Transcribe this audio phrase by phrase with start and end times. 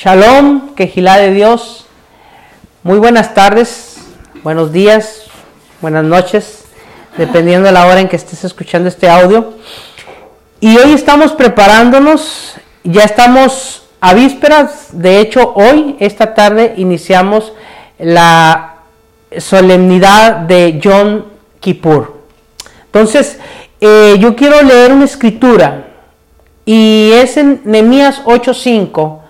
[0.00, 1.84] Shalom, quejilá de Dios.
[2.84, 3.96] Muy buenas tardes,
[4.44, 5.24] buenos días,
[5.80, 6.66] buenas noches,
[7.16, 9.54] dependiendo de la hora en que estés escuchando este audio.
[10.60, 12.54] Y hoy estamos preparándonos,
[12.84, 17.52] ya estamos a vísperas, de hecho hoy, esta tarde, iniciamos
[17.98, 18.76] la
[19.36, 21.26] solemnidad de John
[21.58, 22.22] Kippur.
[22.84, 23.40] Entonces,
[23.80, 25.88] eh, yo quiero leer una escritura
[26.64, 29.22] y es en Nehemías 8:5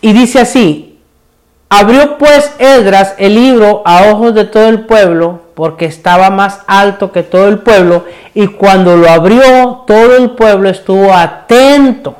[0.00, 0.98] y dice así:
[1.68, 7.10] Abrió pues Esdras el libro a ojos de todo el pueblo, porque estaba más alto
[7.10, 12.16] que todo el pueblo, y cuando lo abrió, todo el pueblo estuvo atento.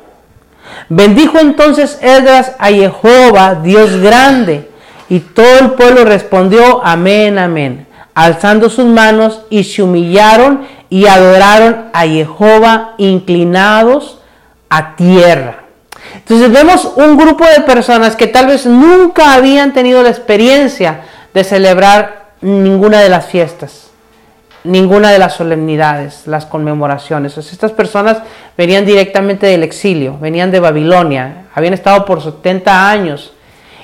[0.89, 4.69] Bendijo entonces Esdras a Jehová, Dios grande,
[5.07, 11.85] y todo el pueblo respondió: Amén, amén, alzando sus manos y se humillaron y adoraron
[11.93, 14.19] a Jehová inclinados
[14.69, 15.66] a tierra.
[16.29, 21.45] Entonces vemos un grupo de personas que tal vez nunca habían tenido la experiencia de
[21.45, 23.91] celebrar ninguna de las fiestas,
[24.65, 27.37] ninguna de las solemnidades, las conmemoraciones.
[27.37, 28.17] estas personas
[28.57, 33.31] venían directamente del exilio, venían de Babilonia, habían estado por 70 años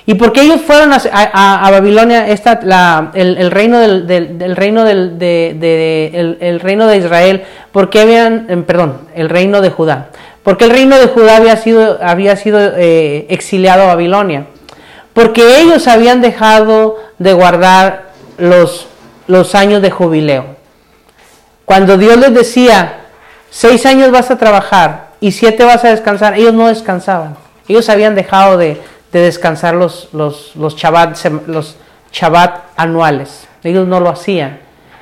[0.06, 6.88] ¿Y por qué ellos fueron a, Babilonia, esta, el, reino del, reino del, de, reino
[6.88, 7.44] de Israel?
[7.72, 10.10] ¿Por qué habían, em, perdón, el reino de Judá?
[10.44, 14.48] Porque el reino de Judá había sido, había sido eh, exiliado a Babilonia.
[15.14, 18.88] Porque ellos habían dejado de guardar los,
[19.28, 20.46] los años de jubileo.
[21.64, 23.06] Cuando Dios les decía,
[23.50, 27.38] seis años vas a trabajar y siete vas a descansar, ellos no descansaban.
[27.70, 28.82] Ellos habían dejado de,
[29.14, 30.76] de descansar los, los, los,
[31.48, 31.78] los
[32.76, 33.48] anuales.
[33.64, 34.60] Ellos no lo hacían.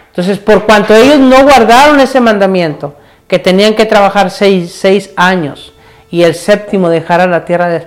[0.09, 2.95] Entonces, por cuanto ellos no guardaron ese mandamiento,
[3.27, 5.71] que tenían que trabajar seis, años
[6.11, 7.79] y el séptimo dejar la tierra de,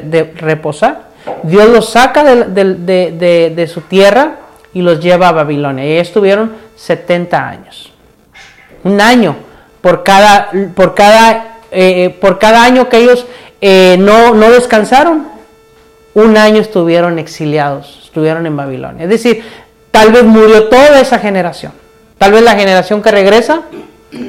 [0.00, 1.12] de, reposar,
[1.44, 4.38] Dios los saca de, de, su tierra
[4.74, 5.86] y los lleva a Babilonia.
[5.86, 7.92] Y estuvieron 70 años.
[8.82, 9.36] Un año
[9.80, 13.24] por cada, por cada, eh, por cada año que ellos
[13.60, 15.31] eh, no, no descansaron
[16.14, 19.04] un año estuvieron exiliados, estuvieron en Babilonia.
[19.04, 19.44] Es decir,
[19.90, 21.72] tal vez murió toda esa generación.
[22.18, 23.62] Tal vez la generación que regresa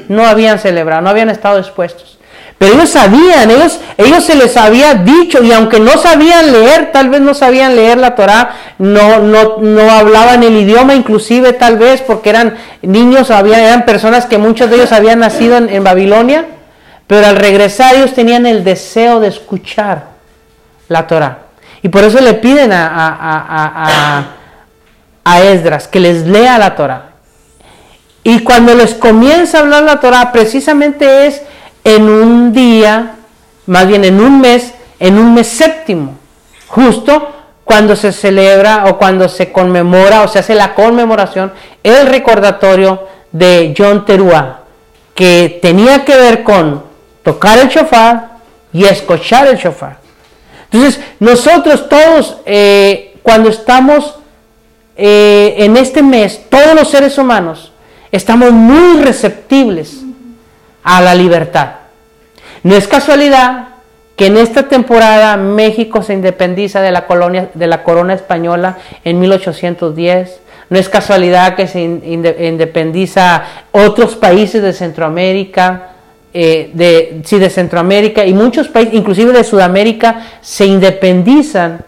[0.08, 2.18] no habían celebrado, no habían estado expuestos.
[2.56, 7.10] Pero ellos sabían, ellos, ellos se les había dicho, y aunque no sabían leer, tal
[7.10, 12.00] vez no sabían leer la Torah, no, no, no hablaban el idioma, inclusive tal vez
[12.00, 16.46] porque eran niños, habían, eran personas que muchos de ellos habían nacido en, en Babilonia,
[17.06, 20.06] pero al regresar ellos tenían el deseo de escuchar
[20.88, 21.43] la Torah.
[21.84, 24.24] Y por eso le piden a,
[25.42, 27.10] Esdras que les lea la Torah.
[28.22, 31.42] Y cuando les comienza a hablar la Torah, precisamente es
[31.84, 33.16] en un día,
[33.66, 36.16] más bien en un mes, en un mes séptimo,
[36.68, 37.30] justo
[37.64, 41.52] cuando se celebra o cuando se conmemora o se hace la conmemoración,
[41.82, 44.60] el recordatorio de John Teruá,
[45.14, 46.82] que tenía que ver con
[47.22, 48.38] tocar el shofar
[48.72, 50.03] y escuchar el shofar.
[50.74, 54.16] Entonces, nosotros todos, eh, cuando estamos
[54.96, 57.72] eh, en este mes, todos los seres humanos,
[58.10, 60.00] estamos muy receptibles
[60.82, 61.74] a la libertad.
[62.64, 63.68] No es casualidad
[64.16, 69.20] que en esta temporada México se independiza de la, colonia, de la corona española en
[69.20, 70.40] 1810.
[70.70, 75.93] No es casualidad que se independiza otros países de Centroamérica
[76.36, 81.84] eh, de, sí, de Centroamérica y muchos países, inclusive de Sudamérica, se independizan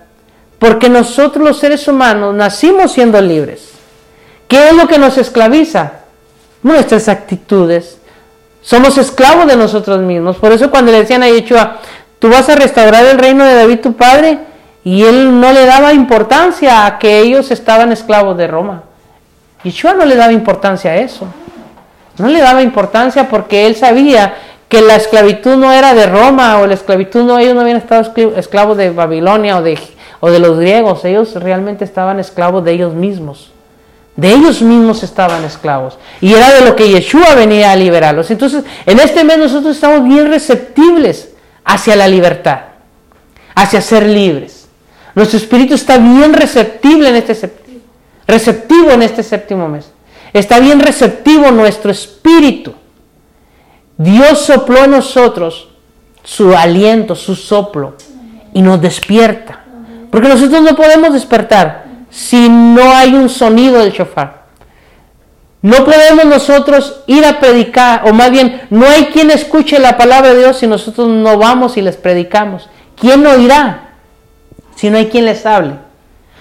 [0.61, 3.73] porque nosotros los seres humanos nacimos siendo libres.
[4.47, 5.95] ¿Qué es lo que nos esclaviza?
[6.63, 7.99] Nuestras actitudes.
[8.63, 10.37] Somos esclavos de nosotros mismos.
[10.37, 11.79] Por eso cuando le decían a Yeshua,
[12.21, 14.39] tú vas a restaurar el reino de David tu padre,
[14.85, 18.85] y él no le daba importancia a que ellos estaban esclavos de Roma.
[19.65, 21.27] Yeshua no le daba importancia a eso.
[22.19, 24.35] No le daba importancia porque él sabía
[24.69, 28.13] que la esclavitud no era de Roma o la esclavitud no, ellos no habían estado
[28.37, 29.79] esclavos de Babilonia o de,
[30.21, 33.53] o de los griegos, ellos realmente estaban esclavos de ellos mismos.
[34.17, 35.99] De ellos mismos estaban esclavos.
[36.23, 38.31] Y era de lo que Yeshua venía a liberarlos.
[38.31, 41.33] Entonces, en este mes nosotros estamos bien receptibles
[41.65, 42.61] hacia la libertad,
[43.55, 44.69] hacia ser libres.
[45.15, 47.53] Nuestro espíritu está bien receptible en este
[48.27, 49.91] receptivo en este séptimo mes.
[50.37, 52.75] Está bien receptivo nuestro espíritu.
[53.97, 55.69] Dios sopló en nosotros
[56.23, 57.95] su aliento, su soplo,
[58.53, 59.65] y nos despierta.
[60.11, 64.45] Porque nosotros no podemos despertar si no hay un sonido del shofar.
[65.63, 70.35] No podemos nosotros ir a predicar, o más bien, no hay quien escuche la palabra
[70.35, 72.69] de Dios si nosotros no vamos y les predicamos.
[72.95, 73.95] ¿quién oirá
[74.75, 75.86] si no hay quien les hable?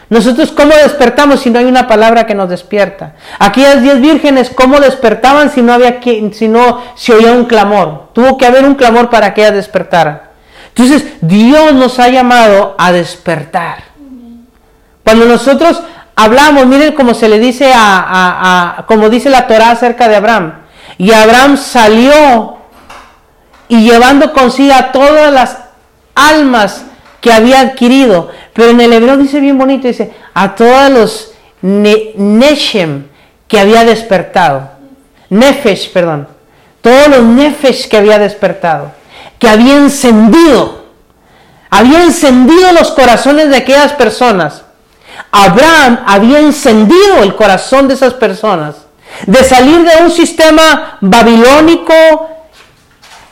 [0.10, 3.16] Nosotros, ¿cómo despertamos si no hay una palabra que nos despierta?
[3.40, 8.10] Aquellas diez vírgenes, ¿cómo despertaban si no había quien, si no se oía un clamor?
[8.14, 10.22] Tuvo que haber un clamor para que ellas despertaran.
[10.70, 13.84] Entonces, Dios nos ha llamado a despertar.
[15.04, 15.82] Cuando nosotros
[16.16, 20.54] hablamos, miren cómo se le dice a, como dice la Torah acerca de Abraham.
[20.98, 22.58] Y Abraham salió
[23.68, 25.58] y llevando consigo a todas las
[26.14, 26.86] almas
[27.26, 28.30] que había adquirido.
[28.54, 31.32] Pero en el hebreo dice bien bonito, dice, a todos los
[31.64, 33.08] Neshem
[33.48, 34.70] que había despertado.
[35.32, 36.28] Nefesh, perdón.
[36.82, 38.92] Todos los Nefesh que había despertado.
[39.40, 40.86] Que había encendido.
[41.72, 44.66] Había encendido los corazones de aquellas personas
[45.32, 48.76] Abraham había encendido el corazón de esas personas.
[49.26, 52.30] De salir de un sistema babilónico,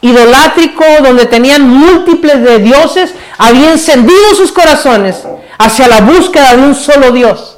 [0.03, 5.23] idolátrico, donde tenían múltiples de dioses, había encendido sus corazones
[5.57, 7.57] hacia la búsqueda de un solo Dios.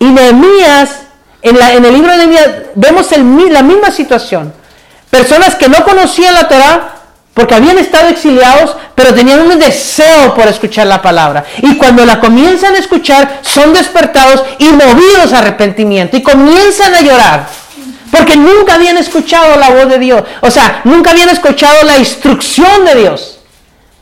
[0.00, 1.02] Y Nehemías,
[1.42, 3.06] en, en el libro de Nehemías, vemos
[3.50, 4.52] la misma situación.
[5.10, 6.96] Personas que no conocían la Torah,
[7.32, 11.44] porque habían estado exiliados, pero tenían un deseo por escuchar la palabra.
[11.62, 17.00] Y cuando la comienzan a escuchar, son despertados y movidos a arrepentimiento y comienzan a
[17.00, 17.59] llorar.
[18.10, 20.22] Porque nunca habían escuchado la voz de Dios.
[20.40, 23.38] O sea, nunca habían escuchado la instrucción de Dios.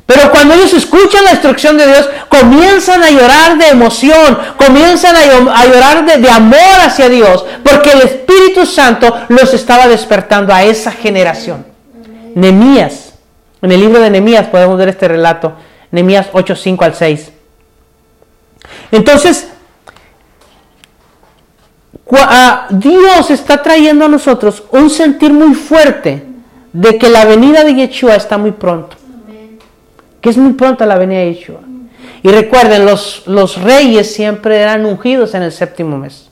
[0.06, 5.66] Pero cuando ellos escuchan la instrucción de Dios, comienzan a llorar de emoción, comienzan a,
[5.66, 11.66] llorar de, amor hacia Dios, porque el Espíritu Santo los estaba despertando a esa generación.
[12.34, 13.08] Nemías
[13.60, 15.54] en el libro de Nehemías podemos ver este relato,
[15.90, 17.32] Nehemías 8, 5 al 6.
[18.92, 19.48] Entonces,
[22.70, 26.24] Dios está trayendo a nosotros un sentir muy fuerte
[26.72, 28.96] de que la venida de Yeshua está muy pronto.
[30.20, 31.60] Que es muy pronto la venida de Yeshua.
[32.22, 36.30] Y recuerden, los, los reyes siempre eran ungidos en el séptimo mes.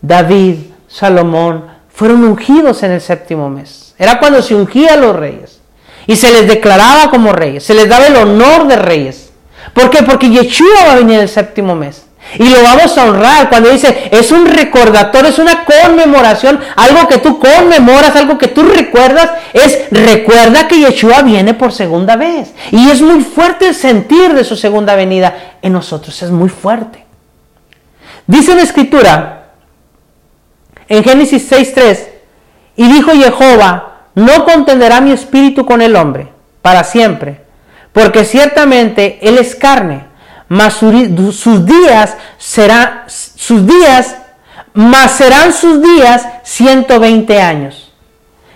[0.00, 0.56] David,
[0.88, 3.94] Salomón, fueron ungidos en el séptimo mes.
[3.98, 5.60] Era cuando se ungía a los reyes.
[6.06, 9.32] Y se les declaraba como reyes, se les daba el honor de reyes.
[9.72, 10.02] ¿Por qué?
[10.02, 12.03] Porque Yeshua va a venir el séptimo mes.
[12.38, 17.18] Y lo vamos a honrar cuando dice, es un recordatorio, es una conmemoración, algo que
[17.18, 22.52] tú conmemoras, algo que tú recuerdas, es recuerda que Yeshua viene por segunda vez.
[22.72, 27.04] Y es muy fuerte el sentir de su segunda venida en nosotros, es muy fuerte.
[28.26, 29.44] Dice la escritura
[30.88, 32.08] en Génesis 6.3,
[32.76, 36.28] y dijo Jehová, no contenderá mi espíritu con el hombre
[36.62, 37.42] para siempre,
[37.92, 40.06] porque ciertamente él es carne,
[40.48, 44.16] mas sus días serán sus días,
[44.72, 47.92] mas serán sus días 120 años.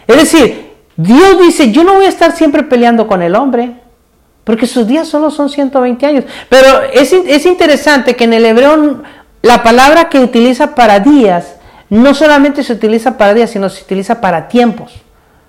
[0.07, 3.75] Es decir, Dios dice, yo no voy a estar siempre peleando con el hombre,
[4.45, 6.25] porque sus días solo son 120 años.
[6.49, 9.03] Pero es, es interesante que en el hebreo
[9.43, 11.55] la palabra que utiliza para días
[11.91, 14.93] no solamente se utiliza para días, sino se utiliza para tiempos.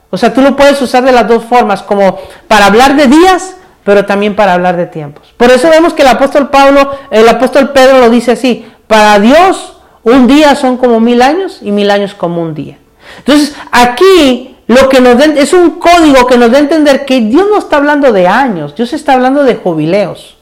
[0.09, 3.55] O sea, tú lo puedes usar de las dos formas, como para hablar de días,
[3.89, 5.33] pero también para hablar de tiempos.
[5.35, 9.77] Por eso vemos que el apóstol Pablo, el apóstol Pedro lo dice así, para Dios
[10.03, 12.77] un día son como mil años y mil años como un día.
[13.17, 17.19] Entonces, aquí lo que nos den, es un código que nos da a entender que
[17.21, 20.37] Dios no está hablando de años, Dios está hablando de jubileos,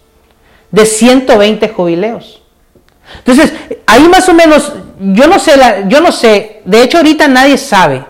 [0.69, 2.41] de 120 jubileos.
[3.19, 3.53] Entonces,
[3.85, 5.53] ahí más o menos, yo no sé,
[5.87, 8.03] yo no sé, de hecho ahorita nadie sabe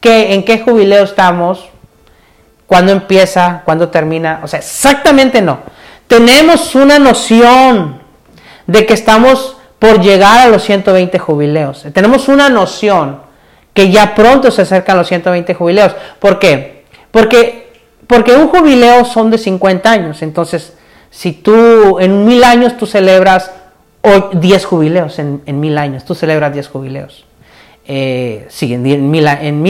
[0.00, 1.73] en qué jubileo estamos,
[2.74, 4.40] cuándo empieza, cuándo termina.
[4.42, 5.60] O sea, exactamente no.
[6.08, 8.00] Tenemos una noción
[8.66, 11.86] de que estamos por llegar a los 120 jubileos.
[11.92, 13.20] Tenemos una noción
[13.72, 15.94] que ya pronto se acercan los 120 jubileos.
[16.18, 16.82] ¿Por qué?
[17.12, 17.72] Porque,
[18.08, 20.22] porque un jubileo son de 50 años.
[20.22, 20.72] Entonces,
[21.12, 23.52] si tú en mil años tú celebras
[24.32, 27.24] 10 jubileos, en, mil años tú celebras 10 jubileos
[27.86, 29.26] eh, sí, en mil,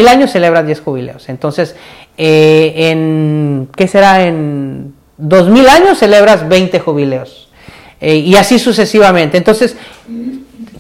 [0.09, 1.29] años celebra 10 jubileos.
[1.29, 1.75] Entonces,
[2.17, 4.25] eh, en, ¿qué será?
[4.27, 7.49] En 2000 años celebras 20 jubileos.
[8.01, 9.37] Eh, y así sucesivamente.
[9.37, 9.77] Entonces,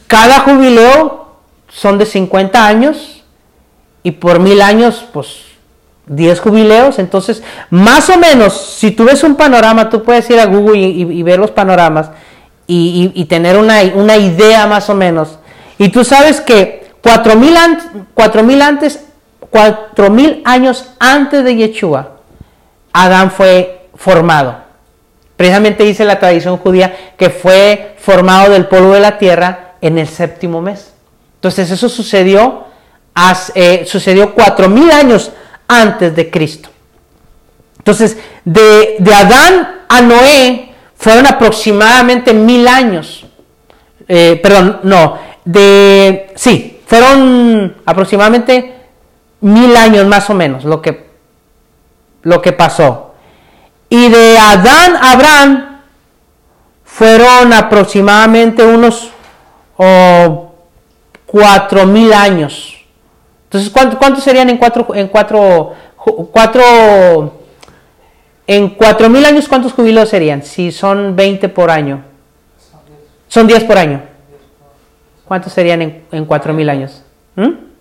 [0.06, 1.36] cada jubileo
[1.68, 3.24] son de 50 años
[4.02, 5.38] y por mil años, pues
[6.06, 6.98] 10 jubileos.
[6.98, 11.22] Entonces, más o menos, si tú ves un panorama, tú puedes ir a Google y,
[11.22, 12.10] ver los panoramas
[12.66, 15.38] y, tener una, una idea más o menos.
[15.78, 19.03] Y tú sabes que 4000 antes,
[20.44, 22.16] años antes de Yeshua,
[22.92, 24.56] Adán fue formado.
[25.36, 30.08] Precisamente dice la tradición judía que fue formado del polvo de la tierra en el
[30.08, 30.92] séptimo mes.
[31.36, 32.64] Entonces eso sucedió,
[33.54, 35.32] eh, sucedió 4000 años
[35.68, 36.70] antes de Cristo.
[37.78, 43.26] Entonces, de, Adán a Noé fueron aproximadamente mil años.
[44.08, 48.73] Eh, perdón, no, de, sí, fueron aproximadamente
[49.44, 51.06] mil años más o menos lo que,
[52.22, 53.14] lo que pasó.
[53.90, 55.80] Y de Adán a Abraham
[56.84, 59.10] fueron aproximadamente unos
[61.26, 62.74] cuatro mil años.
[63.44, 65.74] Entonces, ¿cuántos serían en cuatro, en cuatro,
[66.32, 67.40] cuatro,
[68.46, 70.42] en cuatro mil años cuántos jubileos serían?
[70.42, 72.02] Si son 20 por año.
[73.28, 74.00] Son 10 por año.
[75.26, 77.02] ¿Cuántos serían en, en cuatro mil años?
[77.36, 77.73] ¿Mm?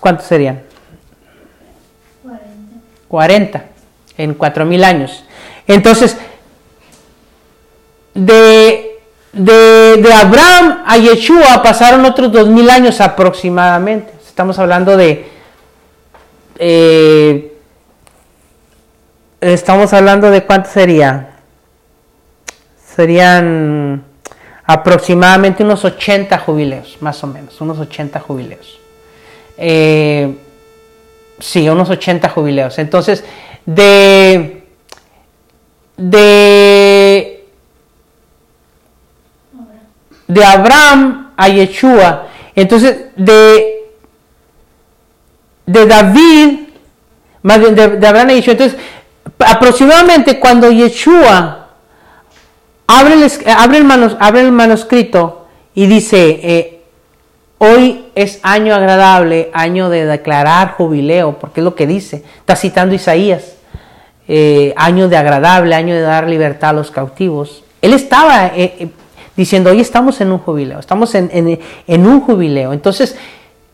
[0.00, 0.62] ¿Cuántos serían?
[2.22, 2.44] 40.
[3.08, 3.64] 40
[4.18, 5.24] en cuatro mil años.
[5.66, 6.16] Entonces,
[8.14, 9.00] de,
[9.32, 14.12] de, Abraham a Yeshua pasaron otros dos mil años aproximadamente.
[14.26, 15.28] Estamos hablando de...
[16.56, 17.56] Eh,
[19.40, 21.30] estamos hablando de cuánto sería.
[22.94, 24.04] Serían
[24.64, 28.78] aproximadamente unos 80 jubileos, más o menos, unos 80 jubileos.
[29.56, 30.34] Eh,
[31.38, 32.78] sí, unos 80 jubileos.
[32.78, 33.24] Entonces,
[33.66, 34.62] de,
[35.96, 37.34] de
[40.26, 42.28] de Abraham a Yeshua.
[42.54, 43.84] Entonces, de,
[45.66, 46.58] de David,
[47.42, 48.52] más bien de, Abraham a Yeshua.
[48.52, 48.78] Entonces,
[49.38, 51.68] aproximadamente cuando Yeshua
[52.86, 56.82] abre el, abre el, abre el manuscrito y dice, eh,
[57.58, 62.94] hoy es año agradable, año de declarar jubileo, porque es lo que dice, está citando
[62.94, 63.54] Isaías.
[64.26, 67.62] Eh, año de agradable, año de dar libertad a los cautivos.
[67.82, 68.88] Él estaba eh,
[69.36, 72.72] diciendo, hoy estamos en un jubileo, estamos en, un jubileo.
[72.72, 73.16] Entonces,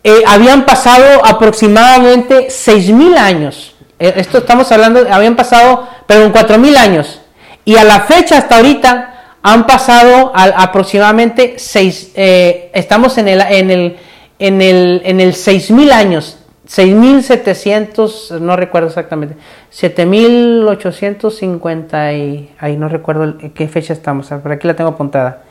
[0.03, 3.75] eh, habían pasado aproximadamente 6.000 años.
[3.99, 7.21] Eh, esto estamos hablando, habían pasado, perdón, 4.000 años.
[7.65, 9.11] Y a la fecha, hasta ahorita,
[9.43, 13.97] han pasado aproximadamente 6, eh, estamos en el, en el,
[14.41, 19.37] en el, en el 6.000 años 6.700, no recuerdo exactamente,
[19.73, 25.43] 7.850 y ahí no recuerdo qué fecha estamos, por aquí la tengo apuntada.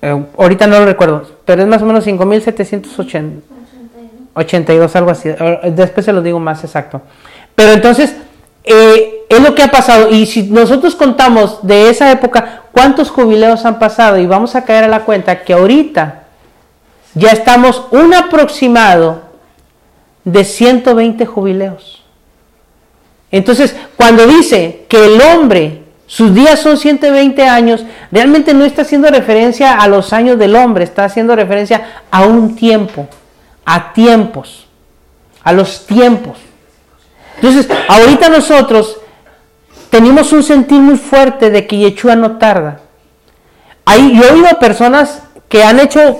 [0.00, 5.28] Eh, ahorita no lo recuerdo, pero es más o menos 5.782, algo así.
[5.70, 7.00] Después se lo digo más exacto.
[7.54, 8.16] Pero entonces,
[8.64, 10.10] eh, es lo que ha pasado.
[10.10, 14.18] Y si nosotros contamos de esa época, ¿cuántos jubileos han pasado?
[14.18, 16.21] Y vamos a caer a la cuenta que ahorita
[17.14, 19.22] ya estamos un aproximado
[20.24, 22.02] de 120 jubileos.
[23.30, 29.08] Entonces, cuando dice que el hombre sus días son 120 años, realmente no está haciendo
[29.08, 33.08] referencia a los años del hombre, está haciendo referencia a un tiempo,
[33.64, 34.66] a tiempos,
[35.42, 36.36] a los tiempos.
[37.36, 38.98] Entonces, ahorita nosotros
[39.88, 42.80] tenemos un sentir muy fuerte de que Yeshua no tarda.
[43.86, 46.18] Ahí, yo he oído a personas que han hecho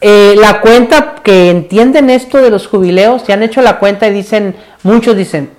[0.00, 4.12] eh, la cuenta, que entienden esto de los jubileos, y han hecho la cuenta y
[4.12, 5.50] dicen, muchos dicen,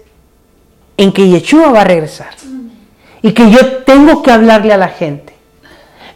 [0.98, 2.34] en que Yeshua va a regresar.
[3.22, 5.34] Y que yo tengo que hablarle a la gente.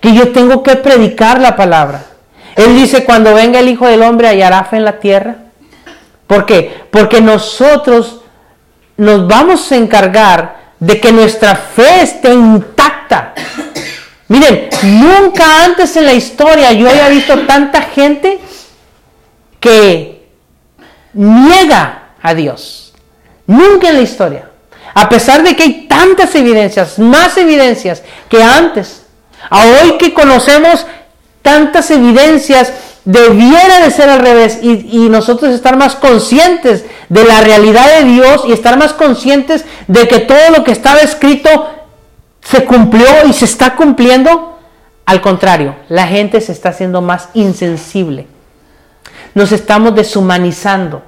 [0.01, 2.05] Que yo tengo que predicar la palabra.
[2.57, 5.37] Él dice, cuando venga el Hijo del Hombre hallará fe en la tierra.
[6.27, 6.85] ¿Por qué?
[6.91, 8.23] Porque nosotros
[8.97, 13.35] nos vamos a encargar de que nuestra fe esté intacta.
[14.29, 18.41] Miren, nunca antes en la historia yo había visto tanta gente
[19.61, 20.29] que
[21.13, 22.93] niega a Dios.
[23.47, 24.51] Nunca en la historia.
[24.99, 29.03] A pesar de que hay tantas evidencias, más evidencias que antes.
[29.51, 30.87] A hoy que conocemos
[31.43, 32.73] tantas evidencias,
[33.05, 38.05] debiera de ser al revés y, y, nosotros estar más conscientes de la realidad de
[38.05, 41.51] Dios y estar más conscientes de que todo lo que estaba escrito
[42.41, 44.59] se cumplió y se está cumpliendo.
[45.05, 48.29] Al contrario, la gente se está haciendo más insensible.
[49.35, 51.03] Nos estamos deshumanizando.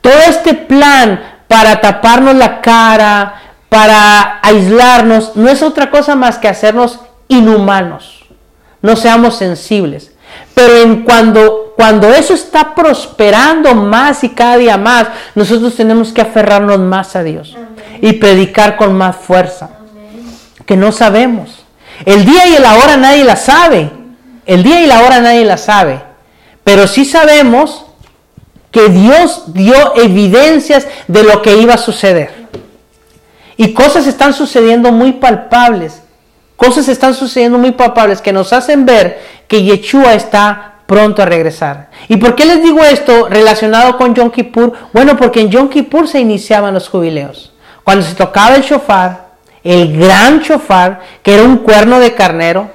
[0.00, 6.46] Todo este plan para taparnos la cara, para aislarnos, no es otra cosa más que
[6.46, 8.24] hacernos inhumanos.
[8.82, 10.12] No seamos sensibles.
[10.54, 16.20] Pero en cuando, cuando eso está prosperando más y cada día más, nosotros tenemos que
[16.20, 17.56] aferrarnos más a Dios
[18.00, 19.70] y predicar con más fuerza.
[20.66, 21.64] Que no sabemos.
[22.04, 23.90] El día y la hora nadie la sabe.
[24.46, 26.00] El día y la hora nadie la sabe.
[26.62, 27.86] Pero sí sabemos
[28.70, 32.48] que Dios dio evidencias de lo que iba a suceder.
[33.56, 36.02] Y cosas están sucediendo muy palpables
[36.60, 41.88] Cosas están sucediendo muy palpables que nos hacen ver que Yeshua está pronto a regresar.
[42.06, 44.74] ¿Y por qué les digo esto relacionado con Yom Kippur?
[44.92, 47.54] Bueno, porque en Yom Kippur se iniciaban los jubileos.
[47.82, 49.30] Cuando se tocaba el shofar,
[49.64, 52.68] el gran shofar, que era un cuerno de carnero,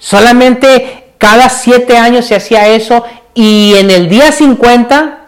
[0.00, 5.18] solamente cada siete años se hacía eso y en el día 50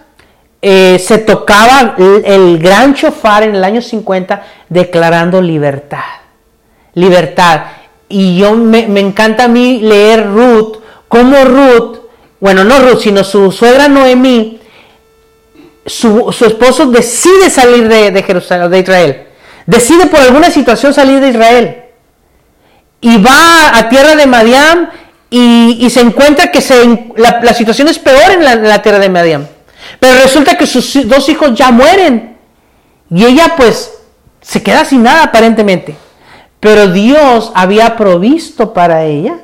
[0.62, 6.24] eh, se tocaba el, gran shofar en el año 50 declarando libertad
[6.94, 7.62] libertad.
[8.08, 11.98] Y yo me, encanta a mí leer Ruth, como Ruth,
[12.40, 14.60] bueno, no Ruth, sino su suegra Noemí,
[15.86, 19.26] su, esposo decide salir de, Jerusalén, de Israel.
[19.66, 21.82] Decide por alguna situación salir de Israel.
[23.00, 24.90] Y va a tierra de Madiam
[25.36, 29.08] y, se encuentra que se, la, situación es peor en la, en la tierra de
[29.08, 29.46] Madiam.
[29.98, 32.36] Pero resulta que sus dos hijos ya mueren.
[33.10, 33.92] Y ella pues
[34.40, 35.96] se queda sin nada aparentemente.
[36.60, 39.38] Pero Dios había provisto para ella,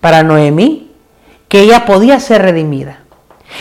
[0.00, 0.92] para Noemí,
[1.48, 3.01] que ella podía ser redimida.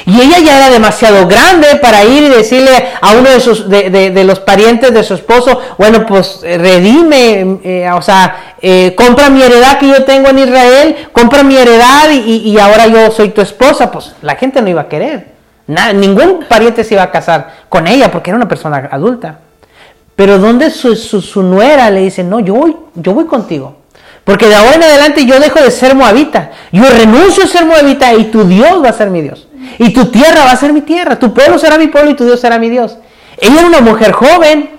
[0.05, 4.23] Y ella ya era demasiado grande para ir y decirle a uno de, sus, de,
[4.23, 9.41] los parientes de su esposo, bueno, pues eh, redime, eh, o sea, eh, compra mi
[9.41, 13.91] heredad que yo tengo en Israel, compra mi heredad y, ahora yo soy tu esposa.
[13.91, 15.31] Pues la gente no iba a querer.
[15.67, 19.39] ningún pariente se iba a casar con ella porque era una persona adulta.
[20.15, 23.77] Pero donde su, nuera le dice, no, yo voy, yo voy contigo.
[24.23, 26.51] Porque de ahora en adelante yo dejo de ser moabita.
[26.71, 29.47] Yo renuncio a ser moabita y tu Dios va a ser mi Dios.
[29.77, 31.17] Y tu tierra va a ser mi tierra.
[31.17, 32.97] Tu pueblo será mi pueblo y tu Dios será mi Dios.
[33.37, 34.69] Ella era una mujer joven.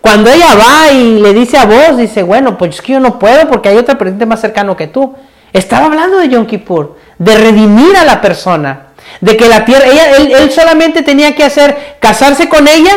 [0.00, 3.18] Cuando ella va y le dice a vos, dice, bueno, pues es que yo no
[3.18, 5.14] puedo porque hay otra persona más cercano que tú.
[5.52, 8.88] Estaba hablando de Yom Kippur, de redimir a la persona,
[9.20, 12.92] de que la tierra, ella, él, solamente tenía que hacer casarse con ella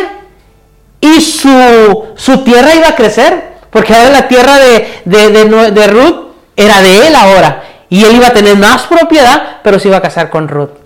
[1.00, 6.80] y su, su tierra iba a crecer, porque ahora la tierra de, de, Ruth era
[6.80, 10.30] de él ahora, y él iba a tener más propiedad, pero se iba a casar
[10.30, 10.83] con Ruth.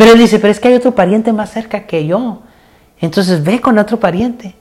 [0.00, 2.38] Pero él dice, pero es que hay otro pariente más cerca que yo.
[3.02, 4.54] Entonces ve con otro pariente.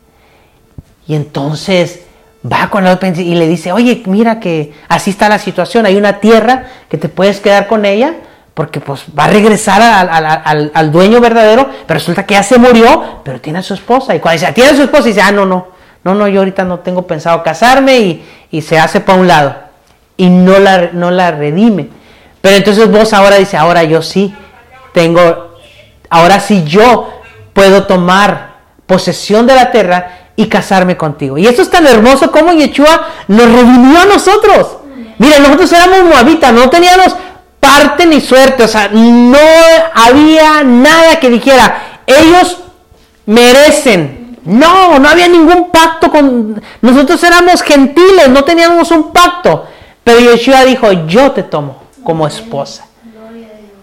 [1.08, 2.02] Y entonces
[2.46, 5.96] va con el otro y le dice, oye, mira que así está la situación, hay
[5.96, 8.16] una tierra que te puedes quedar con ella,
[8.54, 13.40] porque pues va a regresar al, dueño verdadero, pero resulta que ya se murió, pero
[13.40, 14.14] tiene a su esposa.
[14.14, 15.68] Y cuando dice, tiene a su esposa, dice, ah, no, no,
[16.04, 18.22] no, no, yo ahorita no tengo pensado casarme
[18.52, 19.56] y, se hace para un lado.
[20.18, 21.88] Y no la, no la redime.
[22.42, 24.36] Pero entonces vos ahora dice, ahora yo sí
[24.94, 25.58] tengo,
[26.10, 27.10] ahora sí yo
[27.54, 31.38] puedo tomar posesión de la tierra y casarme contigo.
[31.38, 34.78] Y esto es tan hermoso como Yeshua nos redimió a nosotros.
[35.18, 37.16] Mira, nosotros éramos moabitas, no teníamos
[37.60, 39.38] parte ni suerte, o sea, no
[39.94, 42.58] había nada que dijera, ellos
[43.26, 44.38] merecen.
[44.46, 46.62] No, no había ningún pacto con...
[46.82, 49.68] Nosotros éramos gentiles, no teníamos un pacto.
[50.04, 52.89] Pero Yeshua dijo, yo te tomo como esposa.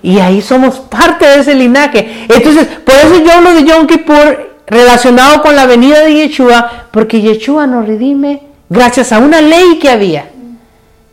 [0.06, 2.26] Y ahí somos parte de ese linaje.
[2.28, 7.20] Entonces, por eso yo hablo de Yom Kippur relacionado con la venida de Yeshua, porque
[7.20, 10.26] Yeshua nos redime gracias a una ley que había,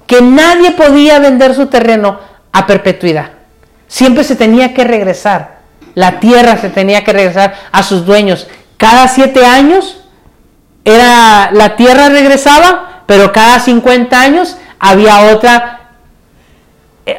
[0.05, 2.19] que nadie podía vender su terreno
[2.51, 3.31] a perpetuidad.
[3.87, 5.61] Siempre se tenía que regresar.
[5.95, 8.47] La tierra se tenía que regresar a sus dueños.
[8.77, 10.03] Cada siete años
[10.85, 15.82] era la tierra regresaba, pero cada 50 años había otra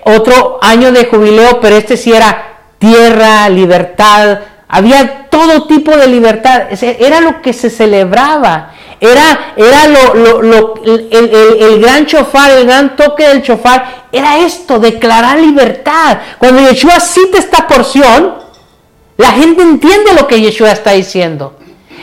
[0.05, 6.65] otro año de jubileo, pero este sí era tierra, libertad, había todo tipo de libertad,
[6.83, 13.43] era lo que se celebraba, era, era lo, el, gran chofar, el gran toque del
[13.43, 16.19] chofar, era esto, declarar libertad.
[16.39, 18.35] Cuando Yeshua cita esta porción,
[19.17, 21.57] la gente entiende lo que Yeshua está diciendo.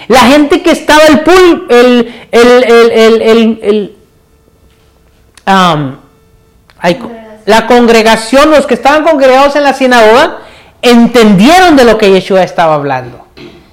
[0.08, 3.96] La gente que estaba el pool, el, el,
[5.48, 5.96] um,
[7.52, 10.38] la congregación, los que estaban congregados en la sinagoga,
[10.82, 13.28] entendieron de lo que Yeshua estaba hablando.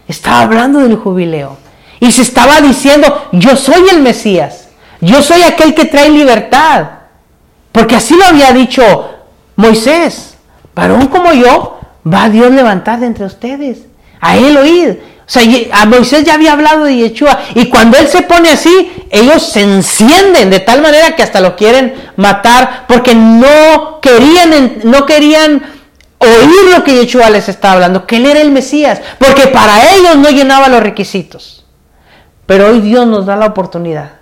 [0.08, 1.56] Estaba hablando del jubileo.
[2.00, 4.70] Y se estaba diciendo, yo soy el Mesías.
[5.00, 6.86] Yo soy aquel que trae libertad.
[7.70, 8.82] Porque así lo había dicho
[9.54, 10.34] Moisés.
[10.74, 13.86] Varón como yo, va a Dios levantar de entre ustedes.
[14.20, 14.96] A él oíd.
[15.28, 17.38] O sea, a Moisés ya había hablado de Yeshua.
[17.54, 21.54] Y cuando él se pone así, ellos se encienden de tal manera que hasta lo
[21.54, 25.62] quieren matar porque no querían, no querían
[26.16, 30.16] oír lo que Yeshua les estaba hablando, que él era el Mesías, porque para ellos
[30.16, 31.66] no llenaba los requisitos.
[32.46, 34.12] Pero hoy Dios nos da la oportunidad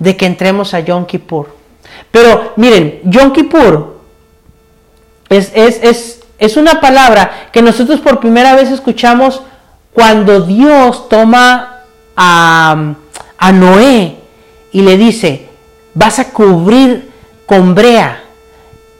[0.00, 1.54] de que entremos a Yom Kippur.
[2.10, 4.00] Pero miren, Yom Kippur
[5.28, 9.42] es, es, es una palabra que nosotros por primera vez escuchamos
[9.96, 12.92] cuando Dios toma a,
[13.54, 14.16] Noé
[14.70, 15.48] y le dice,
[15.94, 17.10] vas a cubrir
[17.46, 18.22] con brea,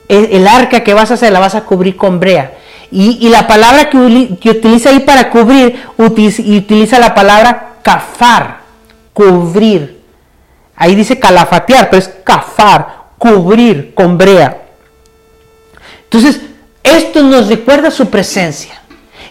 [0.09, 2.55] el, arca que vas a hacer la vas a cubrir con brea.
[2.91, 8.61] Y, la palabra que, utiliza ahí para cubrir, utiliza, la palabra cafar,
[9.13, 10.01] cubrir.
[10.77, 14.63] Ahí dice calafatear, pero es cafar, cubrir con brea.
[16.05, 16.41] Entonces,
[16.83, 18.81] esto nos recuerda su presencia.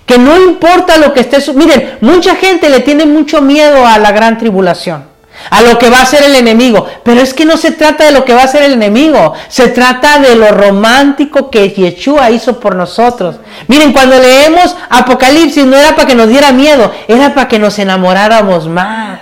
[0.06, 1.39] Que no importa lo que esté...
[1.54, 5.06] Miren, mucha gente le tiene mucho miedo a la gran tribulación,
[5.50, 6.86] a lo que va a ser el enemigo.
[7.04, 9.70] Pero es que no se trata de lo que va a ser el enemigo, se
[9.70, 13.38] trata de lo romántico que Yeshua hizo por nosotros.
[13.68, 17.80] Miren, cuando leemos Apocalipsis no era para que nos diera miedo, era para que nos
[17.80, 19.22] enamoráramos más.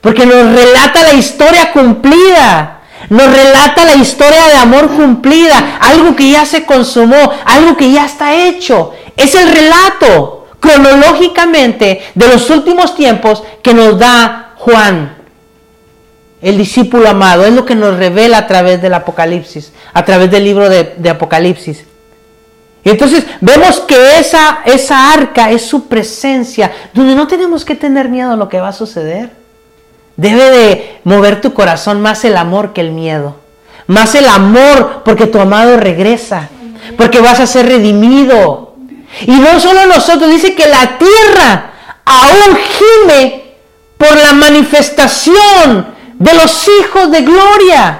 [0.00, 2.82] Porque nos relata la historia cumplida.
[3.10, 8.06] Nos relata la historia de amor cumplida, algo que ya se consumó, algo que ya
[8.06, 8.94] está hecho.
[9.16, 15.14] Es el relato cronológicamente de los últimos tiempos que nos da Juan,
[16.40, 17.44] el discípulo amado.
[17.44, 21.84] Es lo que nos revela a través del Apocalipsis, a través del libro de, Apocalipsis.
[22.82, 28.08] Y entonces vemos que esa, esa arca es su presencia, donde no tenemos que tener
[28.08, 29.30] miedo a lo que va a suceder.
[30.16, 33.36] Debe de mover tu corazón más el amor que el miedo.
[33.86, 36.48] Más el amor porque tu amado regresa.
[36.96, 38.63] Porque vas a ser redimido.
[39.22, 41.70] Y no solo nosotros, dice que la tierra
[42.04, 43.44] aún gime
[43.96, 47.98] por la manifestación de los hijos de gloria.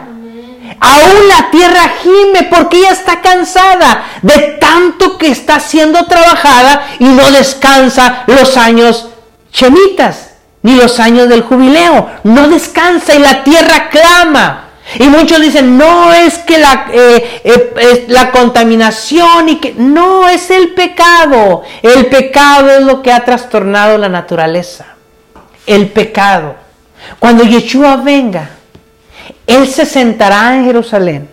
[0.80, 7.04] Aún la tierra gime porque ella está cansada de tanto que está siendo trabajada y
[7.04, 9.08] no descansa los años
[9.52, 10.30] chemitas
[10.62, 12.10] ni los años del jubileo.
[12.24, 14.63] No descansa y la tierra clama.
[14.98, 19.74] Y muchos dicen, no es que la, eh, eh, la contaminación y que...
[19.74, 21.62] No, es el pecado.
[21.82, 24.86] El pecado es lo que ha trastornado la naturaleza.
[25.66, 26.54] El pecado.
[27.18, 28.50] Cuando Yeshua venga,
[29.46, 31.30] Él se sentará en Jerusalén.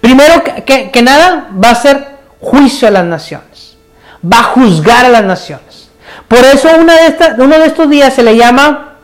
[0.00, 2.08] Primero que, que nada, va a hacer
[2.40, 3.76] juicio a las naciones.
[4.24, 5.90] Va a juzgar a las naciones.
[6.26, 8.94] Por eso una de uno de estos días se le llama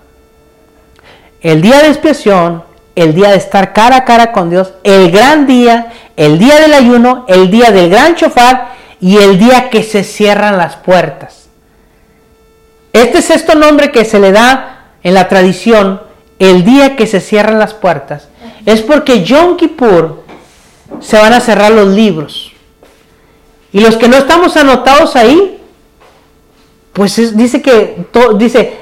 [1.41, 5.47] el día de expiación el día de estar cara a cara con Dios, el gran
[5.47, 10.05] día, el día del ayuno, el día del gran chofar y el día que se
[10.05, 11.49] cierran las puertas.
[12.93, 16.01] Este sexto nombre que se le da en la tradición,
[16.39, 18.29] el día que se cierran las puertas,
[18.67, 20.25] es porque Yom Kippur
[21.01, 22.53] se van a cerrar los libros.
[23.73, 25.61] Y los que no estamos anotados ahí,
[26.93, 28.05] pues dice que,
[28.37, 28.77] dice,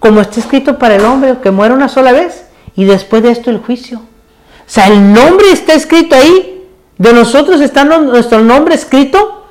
[0.00, 3.50] como está escrito para el hombre que muere una sola vez, y después de esto
[3.50, 3.98] el juicio.
[3.98, 6.68] O sea, el nombre está escrito ahí.
[6.98, 9.46] De nosotros está nuestro nombre escrito.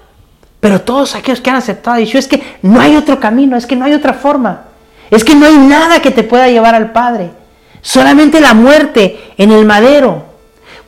[0.59, 3.75] Pero todos aquellos que han aceptado a es que no hay otro camino, es que
[3.75, 4.65] no hay otra forma.
[5.09, 7.31] Es que no hay nada que te pueda llevar al Padre.
[7.81, 10.23] Solamente la muerte en el madero.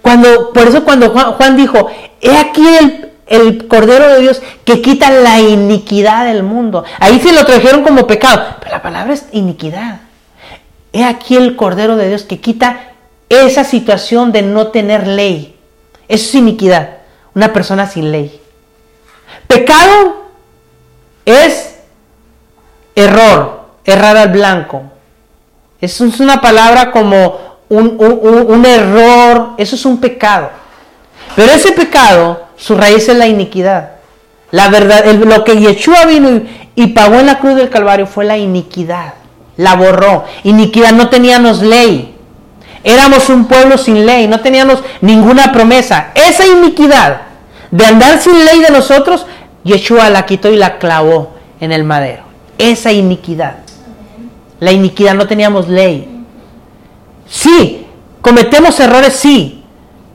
[0.02, 1.90] Cuando, por eso cuando Juan, dijo,
[2.22, 6.84] he aquí el, el Cordero de Dios que quita la iniquidad del mundo.
[7.00, 10.02] Ahí se lo trajeron como pecado, pero la palabra es iniquidad.
[10.94, 12.94] He aquí el Cordero de Dios que quita
[13.28, 15.58] esa situación de no tener ley.
[16.08, 16.98] Eso es iniquidad.
[17.34, 18.40] Una persona sin ley.
[19.48, 20.28] Pecado
[21.26, 21.80] es
[22.96, 24.84] error, errar al blanco.
[25.82, 30.52] Es una palabra como un, error, eso es un pecado.
[31.36, 33.94] Pero ese pecado, su raíz es la iniquidad.
[34.52, 36.42] La verdad, lo que Yeshua vino
[36.76, 39.16] y pagó en la cruz del Calvario fue la iniquidad.
[39.58, 40.26] La borró.
[40.44, 42.16] Iniquidad, no teníamos ley.
[42.84, 46.12] Éramos un pueblo sin ley, no teníamos ninguna promesa.
[46.16, 47.22] Esa iniquidad
[47.72, 49.26] de andar sin ley de nosotros,
[49.64, 52.24] Yeshua la quitó y la clavó en el madero.
[52.58, 53.58] Esa iniquidad.
[54.60, 56.26] La iniquidad, no teníamos ley.
[57.28, 57.86] Sí,
[58.22, 59.64] cometemos errores, sí,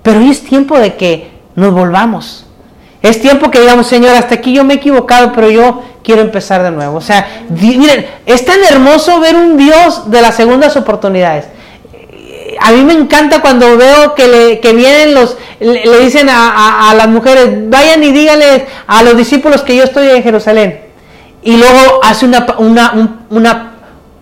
[0.02, 2.46] pero hoy es tiempo de que nos volvamos.
[3.02, 6.62] Es tiempo que digamos, Señor, hasta aquí yo me he equivocado, pero yo quiero empezar
[6.62, 6.96] de nuevo.
[6.96, 11.46] O sea, miren, es tan hermoso ver un Dios de las segundas oportunidades.
[12.60, 17.70] A mí me encanta cuando veo que, le, vienen los, le, dicen a, las mujeres,
[17.70, 20.80] vayan y díganle a los discípulos que yo estoy en Jerusalén.
[21.42, 22.46] Y luego hace una,
[23.30, 23.72] una,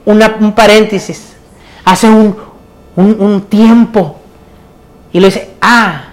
[0.05, 1.35] un paréntesis,
[1.83, 2.37] hace un,
[2.95, 4.19] un tiempo.
[5.15, 6.06] Y le dice, ah,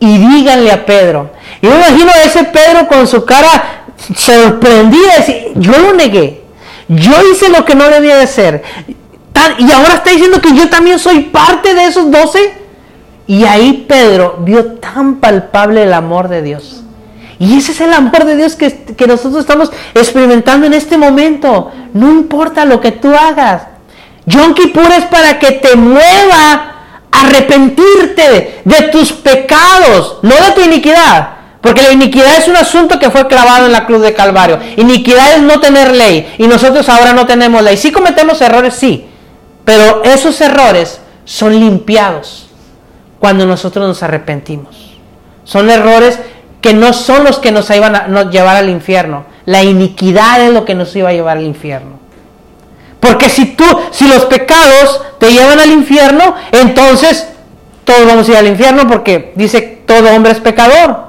[0.00, 1.30] y díganle a Pedro.
[1.60, 3.84] Y me imagino a ese Pedro con su cara
[4.16, 6.42] sorprendida, decir, yo lo negué,
[6.88, 8.62] yo hice lo que no debía de hacer.
[9.58, 12.64] y ahora está diciendo que yo también soy parte de esos doce.
[13.26, 16.82] Y ahí Pedro vio tan palpable el amor de Dios.
[17.38, 21.72] Y ese es el amor de Dios que, que nosotros estamos experimentando en este momento.
[21.94, 23.62] No importa lo que tú hagas.
[24.26, 26.73] Yom Kippur es para que te mueva
[27.20, 31.30] arrepentirte de tus pecados, no de tu iniquidad.
[31.60, 34.58] Porque la iniquidad es un asunto que fue clavado en la cruz de Calvario.
[34.76, 36.34] Iniquidad es no tener ley.
[36.36, 37.78] Y nosotros ahora no tenemos ley.
[37.78, 39.06] Si cometemos errores, sí.
[39.64, 42.48] Pero esos errores son limpiados
[43.18, 44.98] cuando nosotros nos arrepentimos.
[45.44, 46.18] Son errores
[46.60, 49.24] que no son los que nos iban a llevar al infierno.
[49.46, 52.03] La iniquidad es lo que nos iba a llevar al infierno.
[53.04, 57.28] Porque si tú, si los pecados te llevan al infierno, entonces
[57.84, 61.04] todos vamos a ir al infierno porque dice todo hombre es pecador.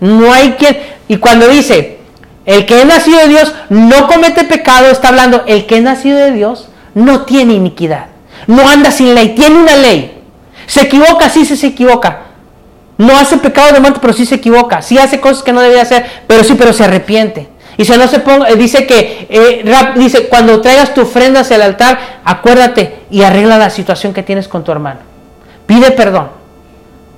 [0.00, 0.78] No hay quien.
[1.08, 1.98] Y cuando dice,
[2.46, 6.18] el que es nacido de Dios no comete pecado, está hablando, el que es nacido
[6.18, 8.06] de Dios no tiene iniquidad.
[8.46, 10.22] No anda sin ley, tiene una ley.
[10.66, 12.20] Se equivoca, sí se equivoca.
[12.96, 14.80] No hace pecado de muerte, pero sí se equivoca.
[14.80, 17.48] Sí hace cosas que no debía hacer, pero sí, pero se arrepiente.
[17.78, 19.64] Y si no se ponga, eh, dice que, eh,
[19.96, 24.48] dice, cuando traigas tu ofrenda hacia el altar, acuérdate y arregla la situación que tienes
[24.48, 25.00] con tu hermano.
[25.66, 26.28] Pide perdón.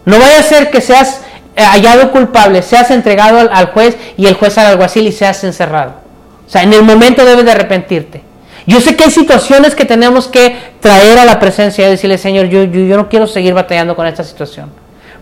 [0.04, 1.20] No vaya a ser que seas
[1.54, 5.94] eh, hallado culpable, seas entregado al, juez y el juez al alguacil y seas encerrado.
[6.46, 8.22] O sea, en el momento debes de arrepentirte.
[8.66, 12.46] Yo sé que hay situaciones que tenemos que traer a la presencia y decirle, Señor,
[12.46, 14.70] yo, yo, yo no quiero seguir batallando con esta situación.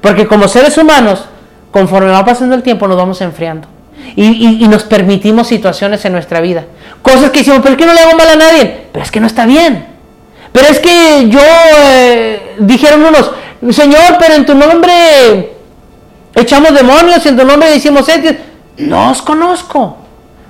[0.01, 1.25] Porque como seres humanos,
[1.71, 3.69] conforme va pasando el tiempo, nos vamos enfriando
[4.15, 6.65] y, nos permitimos situaciones en nuestra vida.
[7.03, 8.87] Cosas que decimos, pero es que no le hago mal a nadie.
[8.93, 9.87] Pero es que no está bien.
[10.53, 11.41] Pero es que yo,
[11.89, 13.31] eh, dijeron unos,
[13.75, 15.53] Señor, pero en tu nombre
[16.35, 18.07] echamos demonios, en tu nombre decimos,
[18.79, 19.99] no os conozco.